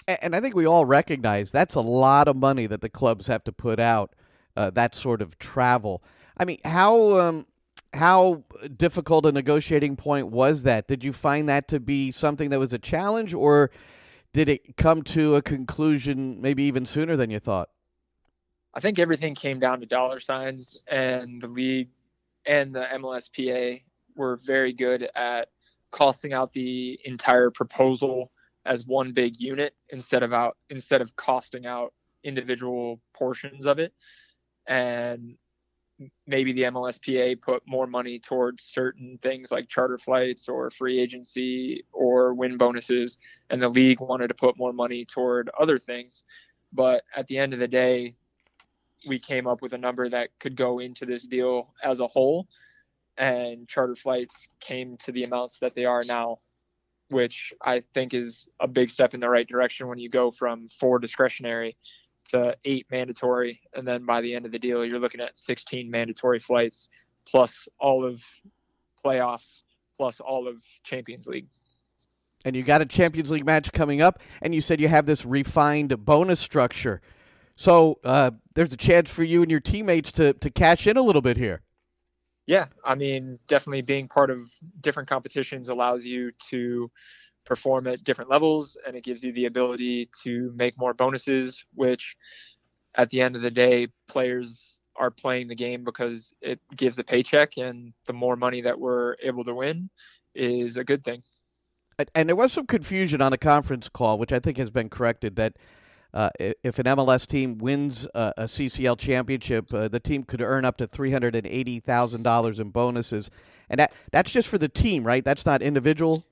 And 0.08 0.36
I 0.36 0.42
think 0.42 0.56
we 0.56 0.66
all 0.66 0.86
recognize 0.86 1.52
that's 1.52 1.76
a 1.76 1.82
lot 1.82 2.28
of 2.28 2.36
money 2.36 2.66
that 2.66 2.82
the 2.82 2.90
clubs 2.90 3.28
have 3.28 3.44
to 3.44 3.52
put 3.52 3.80
out. 3.80 4.16
Uh, 4.56 4.70
that 4.72 4.96
sort 4.96 5.22
of 5.22 5.38
travel. 5.40 6.04
I 6.38 6.46
mean, 6.46 6.58
how 6.66 7.18
um, 7.20 7.46
how 7.94 8.44
difficult 8.76 9.26
a 9.26 9.32
negotiating 9.32 9.96
point 9.96 10.28
was 10.28 10.64
that? 10.64 10.88
Did 10.88 11.04
you 11.04 11.14
find 11.14 11.50
that 11.50 11.68
to 11.70 11.80
be 11.80 12.12
something 12.12 12.50
that 12.50 12.60
was 12.60 12.74
a 12.74 12.80
challenge, 12.80 13.34
or 13.34 13.72
did 14.34 14.50
it 14.50 14.78
come 14.78 15.02
to 15.04 15.36
a 15.36 15.42
conclusion 15.42 16.42
maybe 16.42 16.64
even 16.64 16.86
sooner 16.86 17.16
than 17.16 17.30
you 17.30 17.40
thought? 17.40 17.70
I 18.74 18.80
think 18.80 19.00
everything 19.00 19.34
came 19.34 19.60
down 19.60 19.80
to 19.80 19.86
dollar 19.86 20.20
signs, 20.20 20.78
and 20.88 21.42
the 21.42 21.48
league 21.48 21.90
and 22.46 22.74
the 22.74 22.86
MLSPA 22.94 23.82
were 24.16 24.40
very 24.46 24.74
good 24.74 25.10
at 25.16 25.50
costing 25.92 26.34
out 26.34 26.54
the 26.54 27.00
entire 27.04 27.50
proposal 27.50 28.32
as 28.66 28.86
one 28.86 29.14
big 29.14 29.40
unit 29.40 29.74
instead 29.90 30.22
of 30.22 30.34
out 30.34 30.58
instead 30.70 31.02
of 31.02 31.16
costing 31.16 31.66
out 31.66 31.94
individual 32.24 33.00
portions 33.14 33.66
of 33.66 33.80
it 33.80 33.94
and 34.70 35.36
maybe 36.28 36.54
the 36.54 36.62
MLSPA 36.62 37.42
put 37.42 37.62
more 37.68 37.88
money 37.88 38.20
towards 38.20 38.64
certain 38.64 39.20
things 39.22 39.52
like 39.52 39.68
charter 39.68 39.98
flights 39.98 40.48
or 40.48 40.70
free 40.70 41.00
agency 41.00 41.84
or 41.92 42.34
win 42.34 42.56
bonuses 42.56 43.18
and 43.50 43.62
the 43.62 43.68
league 43.68 44.00
wanted 44.00 44.30
to 44.30 44.34
put 44.34 44.58
more 44.58 44.72
money 44.72 45.04
toward 45.04 45.50
other 45.60 45.78
things. 45.78 46.24
But 46.72 47.04
at 47.14 47.28
the 47.28 47.38
end 47.38 47.54
of 47.54 47.60
the 47.60 47.68
day 47.68 48.16
we 49.08 49.20
came 49.20 49.48
up 49.48 49.62
with 49.62 49.74
a 49.74 49.78
number 49.78 50.08
that 50.08 50.30
could 50.40 50.56
go 50.56 50.80
into 50.80 51.06
this 51.06 51.24
deal 51.24 51.74
as 51.84 52.00
a 52.00 52.08
whole 52.08 52.48
and 53.18 53.68
charter 53.68 53.96
flights 53.96 54.48
came 54.62 54.96
to 54.98 55.12
the 55.12 55.24
amounts 55.24 55.60
that 55.60 55.76
they 55.76 55.84
are 55.84 56.06
now, 56.06 56.40
which 57.10 57.54
I 57.62 57.82
think 57.94 58.14
is 58.14 58.48
a 58.62 58.68
big 58.68 58.90
step 58.90 59.14
in 59.14 59.20
the 59.20 59.30
right 59.30 59.48
direction 59.48 59.88
when 59.88 60.00
you 60.00 60.10
go 60.10 60.32
from 60.32 60.70
four 60.80 61.00
discretionary 61.00 61.76
to 62.32 62.56
eight 62.66 62.86
mandatory. 62.92 63.62
And 63.74 63.88
then 63.88 64.06
by 64.06 64.22
the 64.22 64.34
end 64.34 64.46
of 64.46 64.52
the 64.52 64.60
deal, 64.60 64.86
you're 64.86 65.00
looking 65.00 65.22
at 65.22 65.38
16 65.38 65.90
mandatory 65.90 66.40
flights 66.40 66.90
plus 67.28 67.68
all 67.80 68.06
of 68.06 68.22
playoffs 69.04 69.62
plus 69.98 70.20
all 70.20 70.48
of 70.48 70.56
Champions 70.84 71.28
League. 71.28 71.48
And 72.46 72.56
you 72.56 72.64
got 72.64 72.82
a 72.82 72.86
Champions 72.86 73.32
League 73.32 73.46
match 73.46 73.72
coming 73.74 74.02
up, 74.02 74.22
and 74.42 74.56
you 74.56 74.62
said 74.62 74.80
you 74.80 74.88
have 74.88 75.06
this 75.06 75.26
refined 75.26 76.06
bonus 76.06 76.40
structure. 76.40 77.02
So 77.58 78.00
uh, 78.06 78.32
there's 78.54 78.72
a 78.72 78.78
chance 78.78 79.14
for 79.14 79.24
you 79.24 79.42
and 79.42 79.52
your 79.52 79.60
teammates 79.60 80.14
to, 80.14 80.32
to 80.34 80.50
cash 80.50 80.88
in 80.88 80.96
a 80.96 81.02
little 81.02 81.22
bit 81.22 81.36
here 81.36 81.62
yeah, 82.50 82.66
I 82.84 82.96
mean, 82.96 83.38
definitely 83.48 83.84
being 83.84 84.08
part 84.08 84.32
of 84.32 84.40
different 84.82 85.08
competitions 85.08 85.70
allows 85.70 86.04
you 86.04 86.32
to 86.50 86.90
perform 87.50 87.88
at 87.88 88.04
different 88.04 88.30
levels 88.30 88.78
and 88.88 88.96
it 88.96 89.04
gives 89.04 89.24
you 89.24 89.34
the 89.34 89.48
ability 89.48 90.10
to 90.24 90.54
make 90.56 90.78
more 90.78 90.94
bonuses, 90.94 91.66
which 91.74 92.16
at 92.96 93.10
the 93.10 93.20
end 93.20 93.36
of 93.36 93.42
the 93.42 93.52
day, 93.52 93.88
players 94.08 94.80
are 94.96 95.10
playing 95.12 95.48
the 95.48 95.56
game 95.56 95.84
because 95.84 96.34
it 96.42 96.60
gives 96.78 97.00
a 97.00 97.04
paycheck 97.04 97.58
and 97.58 97.92
the 98.06 98.14
more 98.14 98.36
money 98.36 98.62
that 98.62 98.80
we're 98.80 99.16
able 99.24 99.44
to 99.44 99.54
win 99.54 99.90
is 100.36 100.78
a 100.78 100.84
good 100.84 101.04
thing. 101.04 101.24
And 102.16 102.30
there 102.30 102.36
was 102.36 102.54
some 102.54 102.68
confusion 102.68 103.22
on 103.22 103.32
the 103.32 103.38
conference 103.38 103.90
call, 103.90 104.18
which 104.18 104.32
I 104.32 104.40
think 104.40 104.58
has 104.58 104.70
been 104.70 104.88
corrected, 104.88 105.36
that 105.36 105.58
uh, 106.14 106.30
if 106.40 106.80
an 106.80 106.86
MLS 106.86 107.28
team 107.28 107.58
wins 107.58 108.08
a, 108.16 108.34
a 108.38 108.44
CCL 108.44 108.98
championship, 109.00 109.74
uh, 109.74 109.88
the 109.88 110.00
team 110.00 110.24
could 110.24 110.42
earn 110.42 110.66
up 110.66 110.78
to 110.78 110.88
three 110.88 111.12
hundred 111.12 111.36
and 111.36 111.46
eighty 111.46 111.80
thousand 111.80 112.24
dollars 112.24 112.60
in 112.60 112.70
bonuses, 112.70 113.30
and 113.70 113.80
that 113.80 113.94
that's 114.12 114.32
just 114.32 114.48
for 114.48 114.58
the 114.58 114.70
team, 114.70 115.04
right? 115.04 115.24
That's 115.24 115.46
not 115.46 115.62
individual, 115.62 116.26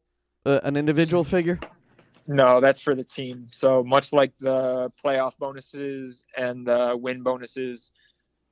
uh, 0.48 0.60
an 0.64 0.78
individual 0.78 1.24
figure. 1.24 1.60
No, 2.28 2.60
that's 2.60 2.82
for 2.82 2.96
the 2.96 3.04
team. 3.04 3.48
So 3.52 3.84
much 3.84 4.12
like 4.12 4.34
the 4.40 4.92
playoff 5.04 5.38
bonuses 5.38 6.24
and 6.36 6.66
the 6.66 6.96
win 7.00 7.24
bonuses 7.24 7.92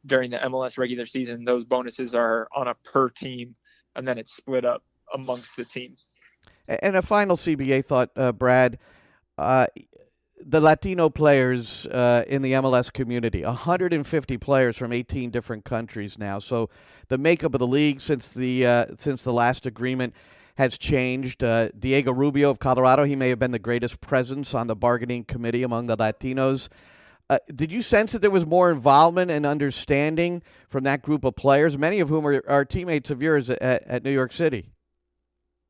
during 0.06 0.32
the 0.32 0.38
MLS 0.38 0.78
regular 0.78 1.06
season, 1.06 1.44
those 1.44 1.66
bonuses 1.66 2.14
are 2.14 2.48
on 2.56 2.68
a 2.68 2.76
per 2.86 3.10
team, 3.10 3.56
and 3.96 4.08
then 4.08 4.18
it's 4.18 4.36
split 4.36 4.64
up 4.66 4.84
amongst 5.14 5.56
the 5.58 5.66
team. 5.66 5.98
And 6.68 6.96
a 6.96 7.02
final 7.02 7.36
CBA 7.36 7.86
thought, 7.86 8.12
uh, 8.16 8.32
Brad. 8.32 8.78
Uh, 9.38 9.68
the 10.48 10.62
Latino 10.62 11.10
players 11.10 11.88
uh, 11.88 12.24
in 12.28 12.42
the 12.42 12.54
MLS 12.54 12.92
community, 12.92 13.44
150 13.44 14.38
players 14.38 14.78
from 14.78 14.94
18 14.94 15.32
different 15.32 15.66
countries 15.66 16.20
now. 16.20 16.40
So 16.40 16.70
the 17.08 17.18
makeup 17.18 17.54
of 17.54 17.60
the 17.60 17.68
league 17.68 18.00
since 18.00 18.34
the 18.34 18.66
uh, 18.66 18.86
since 19.00 19.24
the 19.24 19.34
last 19.34 19.66
agreement 19.66 20.14
has 20.56 20.78
changed. 20.78 21.44
Uh, 21.44 21.70
Diego 21.78 22.12
Rubio 22.12 22.50
of 22.50 22.60
Colorado, 22.60 23.04
he 23.04 23.16
may 23.16 23.30
have 23.30 23.40
been 23.40 23.52
the 23.52 23.60
greatest 23.60 24.02
presence 24.02 24.54
on 24.54 24.68
the 24.68 24.76
bargaining 24.76 25.24
committee 25.24 25.64
among 25.64 25.88
the 25.88 25.98
Latinos. 25.98 26.70
Uh, 27.30 27.40
did 27.54 27.72
you 27.72 27.82
sense 27.82 28.12
that 28.12 28.20
there 28.20 28.32
was 28.32 28.46
more 28.46 28.72
involvement 28.72 29.32
and 29.32 29.46
understanding 29.46 30.44
from 30.70 30.84
that 30.84 31.02
group 31.02 31.24
of 31.24 31.36
players, 31.36 31.78
many 31.78 32.00
of 32.00 32.10
whom 32.10 32.26
are, 32.26 32.44
are 32.48 32.64
teammates 32.64 33.10
of 33.10 33.22
yours 33.22 33.50
at, 33.50 33.62
at 33.62 34.04
New 34.04 34.12
York 34.12 34.32
City? 34.32 34.72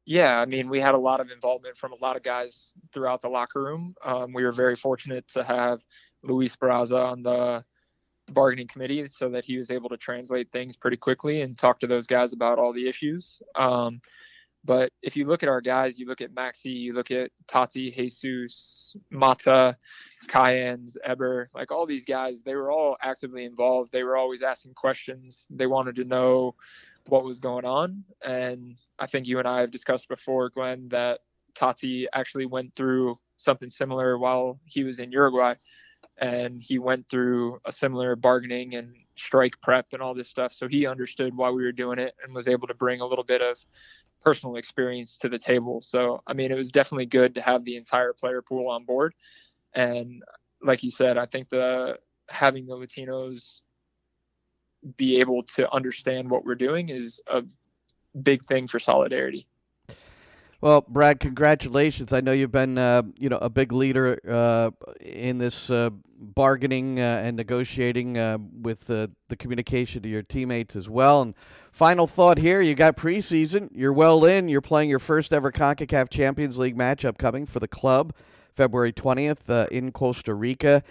Yeah, 0.06 0.38
I 0.38 0.46
mean, 0.46 0.70
we 0.70 0.80
had 0.80 0.94
a 0.94 1.00
lot 1.00 1.20
of 1.20 1.32
involvement 1.32 1.78
from 1.78 1.94
a 1.94 1.96
lot 1.96 2.16
of 2.16 2.24
guys 2.24 2.74
throughout 2.94 3.22
the 3.22 3.30
locker 3.30 3.64
room. 3.64 3.96
Um, 4.04 4.34
we 4.34 4.44
were 4.44 4.52
very 4.52 4.76
fortunate 4.76 5.28
to 5.30 5.44
have 5.44 5.82
Luis 6.22 6.56
Barraza 6.56 7.12
on 7.12 7.24
the 7.24 7.64
bargaining 8.32 8.68
committee 8.68 9.08
so 9.08 9.30
that 9.30 9.46
he 9.46 9.58
was 9.58 9.72
able 9.72 9.90
to 9.90 9.98
translate 9.98 10.52
things 10.52 10.76
pretty 10.78 10.98
quickly 10.98 11.42
and 11.42 11.58
talk 11.58 11.80
to 11.80 11.88
those 11.88 12.06
guys 12.06 12.34
about 12.34 12.60
all 12.60 12.74
the 12.74 12.88
issues. 12.88 13.42
Um, 13.56 14.02
but 14.66 14.92
if 15.04 15.16
you 15.16 15.26
look 15.26 15.44
at 15.44 15.50
our 15.50 15.62
guys, 15.62 16.00
you 16.00 16.08
look 16.08 16.22
at 16.22 16.34
Maxi, 16.34 16.74
you 16.74 16.94
look 16.94 17.12
at 17.12 17.32
Tati, 17.48 17.92
Jesus, 17.92 18.96
Mata, 19.12 19.78
Callens, 20.28 20.98
Heber, 21.06 21.50
like 21.54 21.72
all 21.72 21.86
these 21.86 22.06
guys, 22.06 22.42
they 22.42 22.56
were 22.56 22.72
all 22.72 22.98
actively 23.02 23.46
involved. 23.46 23.92
They 23.92 24.04
were 24.04 24.18
always 24.18 24.42
asking 24.42 24.74
questions. 24.74 25.46
They 25.52 25.68
wanted 25.68 25.96
to 25.98 26.04
know 26.04 26.56
what 27.08 27.24
was 27.24 27.40
going 27.40 27.66
on. 27.66 28.04
And 28.24 28.78
I 28.98 29.06
think 29.06 29.28
you 29.28 29.38
and 29.38 29.48
I 29.48 29.62
have 29.62 29.72
discussed 29.72 30.10
before, 30.10 30.50
Glenn, 30.50 30.90
that 30.90 31.20
Tati 31.54 32.08
actually 32.14 32.48
went 32.48 32.76
through 32.76 33.20
something 33.38 33.70
similar 33.70 34.18
while 34.18 34.60
he 34.66 34.84
was 34.84 35.00
in 35.00 35.12
Uruguay. 35.12 35.54
And 36.18 36.62
he 36.62 36.80
went 36.80 37.08
through 37.10 37.60
a 37.66 37.72
similar 37.72 38.16
bargaining 38.16 38.76
and 38.76 38.96
strike 39.16 39.60
prep 39.62 39.88
and 39.92 40.02
all 40.02 40.14
this 40.14 40.30
stuff. 40.30 40.54
So 40.54 40.68
he 40.68 40.88
understood 40.88 41.36
why 41.36 41.50
we 41.50 41.64
were 41.64 41.72
doing 41.72 42.00
it 42.00 42.16
and 42.24 42.34
was 42.34 42.48
able 42.48 42.68
to 42.68 42.74
bring 42.74 43.02
a 43.02 43.06
little 43.06 43.24
bit 43.24 43.42
of 43.42 43.58
personal 44.26 44.56
experience 44.56 45.18
to 45.18 45.30
the 45.30 45.38
table. 45.38 45.82
So, 45.82 46.22
I 46.26 46.34
mean, 46.34 46.52
it 46.52 46.56
was 46.56 46.72
definitely 46.72 47.06
good 47.06 47.36
to 47.36 47.42
have 47.42 47.64
the 47.64 47.78
entire 47.78 48.12
player 48.12 48.42
pool 48.42 48.68
on 48.68 48.84
board. 48.84 49.14
And 49.74 50.24
like 50.64 50.84
you 50.84 50.90
said, 50.92 51.18
I 51.18 51.28
think 51.28 51.50
the 51.50 52.00
having 52.28 52.66
the 52.66 52.76
Latinos 52.76 53.62
be 54.98 55.20
able 55.20 55.44
to 55.44 55.72
understand 55.72 56.30
what 56.30 56.44
we're 56.44 56.56
doing 56.56 56.90
is 56.90 57.22
a 57.28 57.44
big 58.22 58.44
thing 58.46 58.68
for 58.68 58.80
solidarity. 58.80 59.48
Well, 60.66 60.84
Brad, 60.88 61.20
congratulations. 61.20 62.12
I 62.12 62.22
know 62.22 62.32
you've 62.32 62.52
been, 62.52 62.80
uh, 62.80 63.04
you 63.20 63.30
know, 63.30 63.38
a 63.38 63.52
big 63.52 63.72
leader 63.72 64.20
uh, 64.28 64.72
in 65.00 65.38
this 65.38 65.70
uh, 65.70 65.92
bargaining 66.20 67.00
uh, 67.00 67.22
and 67.24 67.38
negotiating 67.38 68.18
uh, 68.18 68.40
with 68.64 68.90
uh, 68.90 69.10
the 69.28 69.36
communication 69.36 70.02
to 70.02 70.10
your 70.10 70.24
teammates 70.24 70.76
as 70.76 70.90
well. 70.90 71.22
And 71.22 71.36
final 71.72 72.08
thought 72.08 72.40
here: 72.40 72.62
you 72.62 72.74
got 72.74 72.98
preseason. 72.98 73.70
You're 73.76 73.94
well 73.94 74.26
in. 74.26 74.50
You're 74.50 74.60
playing 74.60 74.90
your 74.90 74.98
first 74.98 75.34
ever 75.34 75.52
Concacaf 75.52 76.10
Champions 76.10 76.58
League 76.58 76.76
match 76.76 77.06
upcoming 77.06 77.46
for 77.46 77.60
the 77.60 77.68
club, 77.68 78.16
February 78.56 78.92
20th 78.92 79.70
in 79.70 79.92
Costa 79.92 80.34
Rica, 80.34 80.82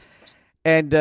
and 0.64 0.94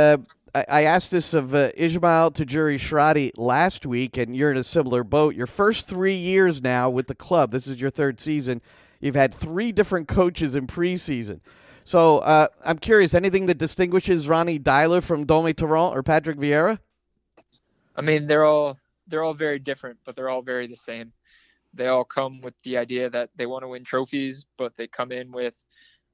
I 0.55 0.83
asked 0.83 1.09
this 1.09 1.33
of 1.33 1.55
uh, 1.55 1.71
Ismael 1.75 2.29
Tajouri 2.29 2.77
Shradi 2.77 3.31
last 3.37 3.87
week, 3.87 4.17
and 4.17 4.35
you're 4.35 4.51
in 4.51 4.57
a 4.57 4.63
similar 4.63 5.03
boat. 5.03 5.33
Your 5.33 5.47
first 5.47 5.87
three 5.87 6.13
years 6.13 6.61
now 6.61 6.91
with 6.91 7.07
the 7.07 7.15
club, 7.15 7.51
this 7.51 7.65
is 7.65 7.81
your 7.81 7.89
third 7.89 8.19
season. 8.19 8.61
You've 8.99 9.15
had 9.15 9.33
three 9.33 9.71
different 9.71 10.07
coaches 10.07 10.55
in 10.55 10.67
preseason. 10.67 11.39
So 11.85 12.19
uh, 12.19 12.47
I'm 12.63 12.77
curious, 12.77 13.15
anything 13.15 13.47
that 13.47 13.57
distinguishes 13.57 14.27
Ronnie 14.27 14.59
Deila 14.59 15.03
from 15.03 15.25
Dome 15.25 15.53
Torrent 15.53 15.95
or 15.95 16.03
Patrick 16.03 16.37
Vieira? 16.37 16.77
I 17.95 18.01
mean, 18.01 18.27
they're 18.27 18.45
all 18.45 18.77
they're 19.07 19.23
all 19.23 19.33
very 19.33 19.59
different, 19.59 19.97
but 20.05 20.15
they're 20.15 20.29
all 20.29 20.43
very 20.43 20.67
the 20.67 20.75
same. 20.75 21.11
They 21.73 21.87
all 21.87 22.05
come 22.05 22.41
with 22.41 22.53
the 22.63 22.77
idea 22.77 23.09
that 23.09 23.31
they 23.35 23.47
want 23.47 23.63
to 23.63 23.67
win 23.67 23.83
trophies, 23.83 24.45
but 24.57 24.77
they 24.77 24.87
come 24.87 25.11
in 25.11 25.31
with 25.31 25.55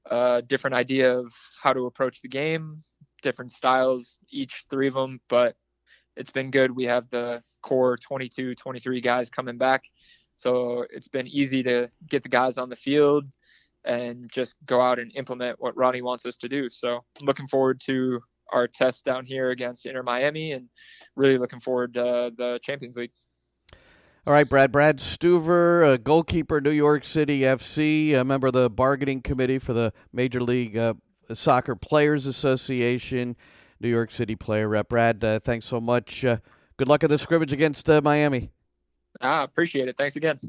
a 0.06 0.42
different 0.48 0.76
idea 0.76 1.14
of 1.14 1.32
how 1.62 1.74
to 1.74 1.86
approach 1.86 2.22
the 2.22 2.30
game, 2.30 2.84
different 3.22 3.52
styles, 3.52 4.20
each 4.30 4.66
three 4.70 4.88
of 4.88 4.94
them, 4.94 5.20
but 5.30 5.56
it's 6.16 6.32
been 6.32 6.52
good. 6.52 6.76
We 6.76 6.86
have 6.86 7.10
the 7.10 7.42
core 7.62 7.98
22, 7.98 8.56
23 8.56 9.02
guys 9.02 9.30
coming 9.30 9.58
back. 9.58 9.84
So 10.38 10.86
it's 10.90 11.08
been 11.08 11.28
easy 11.28 11.64
to 11.64 11.90
get 12.10 12.24
the 12.24 12.30
guys 12.30 12.58
on 12.58 12.70
the 12.70 12.76
field 12.76 13.26
and 13.86 14.30
just 14.32 14.56
go 14.66 14.82
out 14.82 15.00
and 15.00 15.12
implement 15.16 15.60
what 15.60 15.76
Ronnie 15.78 16.02
wants 16.02 16.26
us 16.26 16.38
to 16.38 16.50
do. 16.50 16.70
So 16.70 17.04
looking 17.22 17.48
forward 17.48 17.82
to 17.86 18.22
our 18.52 18.68
test 18.68 19.06
down 19.06 19.26
here 19.26 19.52
against 19.52 19.86
Inter 19.86 20.04
Miami 20.04 20.54
and 20.54 20.68
really 21.16 21.38
looking 21.38 21.60
forward 21.60 21.94
to 21.94 22.32
the 22.36 22.60
Champions 22.64 22.98
League. 22.98 23.12
All 24.28 24.34
right, 24.34 24.48
Brad. 24.48 24.72
Brad 24.72 24.98
Stuver, 24.98 25.94
a 25.94 25.98
goalkeeper, 25.98 26.60
New 26.60 26.72
York 26.72 27.04
City 27.04 27.42
FC, 27.42 28.16
a 28.16 28.24
member 28.24 28.48
of 28.48 28.54
the 28.54 28.70
bargaining 28.70 29.22
committee 29.22 29.60
for 29.60 29.74
the 29.74 29.94
Major 30.12 30.42
League 30.42 30.78
uh, 30.78 30.94
Soccer 31.34 31.76
Players 31.76 32.26
Association, 32.26 33.36
New 33.80 33.90
York 33.90 34.12
City 34.12 34.36
player 34.36 34.68
rep. 34.68 34.90
Brad, 34.90 35.24
uh, 35.24 35.40
thanks 35.40 35.66
so 35.66 35.80
much. 35.80 36.26
Uh, 36.26 36.38
good 36.78 36.88
luck 36.88 37.04
at 37.04 37.10
the 37.10 37.18
scrimmage 37.18 37.54
against 37.54 37.90
uh, 37.90 38.02
Miami. 38.04 38.52
Ah, 39.22 39.44
appreciate 39.44 39.88
it. 39.88 39.98
Thanks 39.98 40.16
again. 40.16 40.40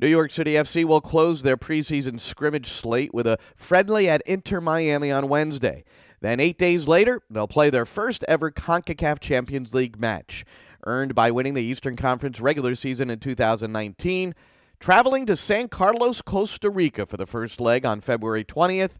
New 0.00 0.08
York 0.08 0.32
City 0.32 0.54
FC 0.54 0.84
will 0.84 1.00
close 1.00 1.42
their 1.42 1.56
preseason 1.56 2.18
scrimmage 2.18 2.68
slate 2.68 3.14
with 3.14 3.26
a 3.26 3.38
friendly 3.54 4.08
at 4.08 4.20
Inter 4.22 4.60
Miami 4.60 5.12
on 5.12 5.28
Wednesday. 5.28 5.84
Then, 6.20 6.40
eight 6.40 6.58
days 6.58 6.88
later, 6.88 7.20
they'll 7.30 7.48
play 7.48 7.70
their 7.70 7.86
first 7.86 8.24
ever 8.28 8.50
CONCACAF 8.50 9.20
Champions 9.20 9.74
League 9.74 10.00
match, 10.00 10.44
earned 10.84 11.14
by 11.14 11.30
winning 11.30 11.54
the 11.54 11.62
Eastern 11.62 11.96
Conference 11.96 12.40
regular 12.40 12.74
season 12.74 13.10
in 13.10 13.18
2019, 13.18 14.34
traveling 14.80 15.26
to 15.26 15.36
San 15.36 15.68
Carlos, 15.68 16.22
Costa 16.22 16.70
Rica 16.70 17.06
for 17.06 17.16
the 17.16 17.26
first 17.26 17.60
leg 17.60 17.86
on 17.86 18.00
February 18.00 18.44
20th 18.44 18.98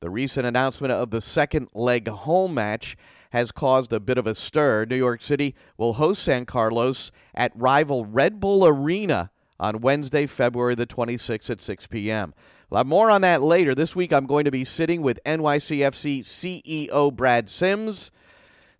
the 0.00 0.10
recent 0.10 0.46
announcement 0.46 0.92
of 0.92 1.10
the 1.10 1.20
second 1.20 1.68
leg 1.74 2.08
home 2.08 2.54
match 2.54 2.96
has 3.30 3.52
caused 3.52 3.92
a 3.92 4.00
bit 4.00 4.18
of 4.18 4.26
a 4.26 4.34
stir. 4.34 4.84
New 4.84 4.96
York 4.96 5.22
City 5.22 5.54
will 5.76 5.94
host 5.94 6.22
San 6.22 6.46
Carlos 6.46 7.10
at 7.34 7.52
rival 7.54 8.04
Red 8.04 8.40
Bull 8.40 8.66
Arena 8.66 9.30
on 9.60 9.80
Wednesday, 9.80 10.26
February 10.26 10.74
the 10.74 10.86
26th 10.86 11.50
at 11.50 11.60
6 11.60 11.86
p.m. 11.88 12.32
We'll 12.70 12.78
have 12.78 12.86
more 12.86 13.10
on 13.10 13.22
that 13.22 13.42
later. 13.42 13.74
This 13.74 13.96
week, 13.96 14.12
I'm 14.12 14.26
going 14.26 14.44
to 14.44 14.50
be 14.50 14.64
sitting 14.64 15.02
with 15.02 15.20
NYCFC 15.24 16.20
CEO 16.20 17.14
Brad 17.14 17.48
Sims, 17.48 18.10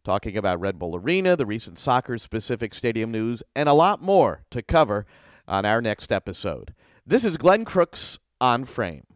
talking 0.05 0.37
about 0.37 0.61
Red 0.61 0.79
Bull 0.79 0.97
Arena, 0.97 1.37
the 1.37 1.47
recent 1.47 1.79
soccer 1.79 2.19
specific 2.19 2.75
stadium 2.75 3.11
news, 3.11 3.43
and 3.57 3.69
a 3.69 3.75
lot 3.75 4.01
more 4.01 4.45
to 4.51 4.63
cover 4.63 5.07
on 5.47 5.65
our 5.65 5.81
next 5.81 6.13
episode. 6.13 6.75
This 7.07 7.25
is 7.25 7.39
Glenn 7.39 7.65
Crooks 7.65 8.19
on 8.41 8.65
Frame. 8.65 9.08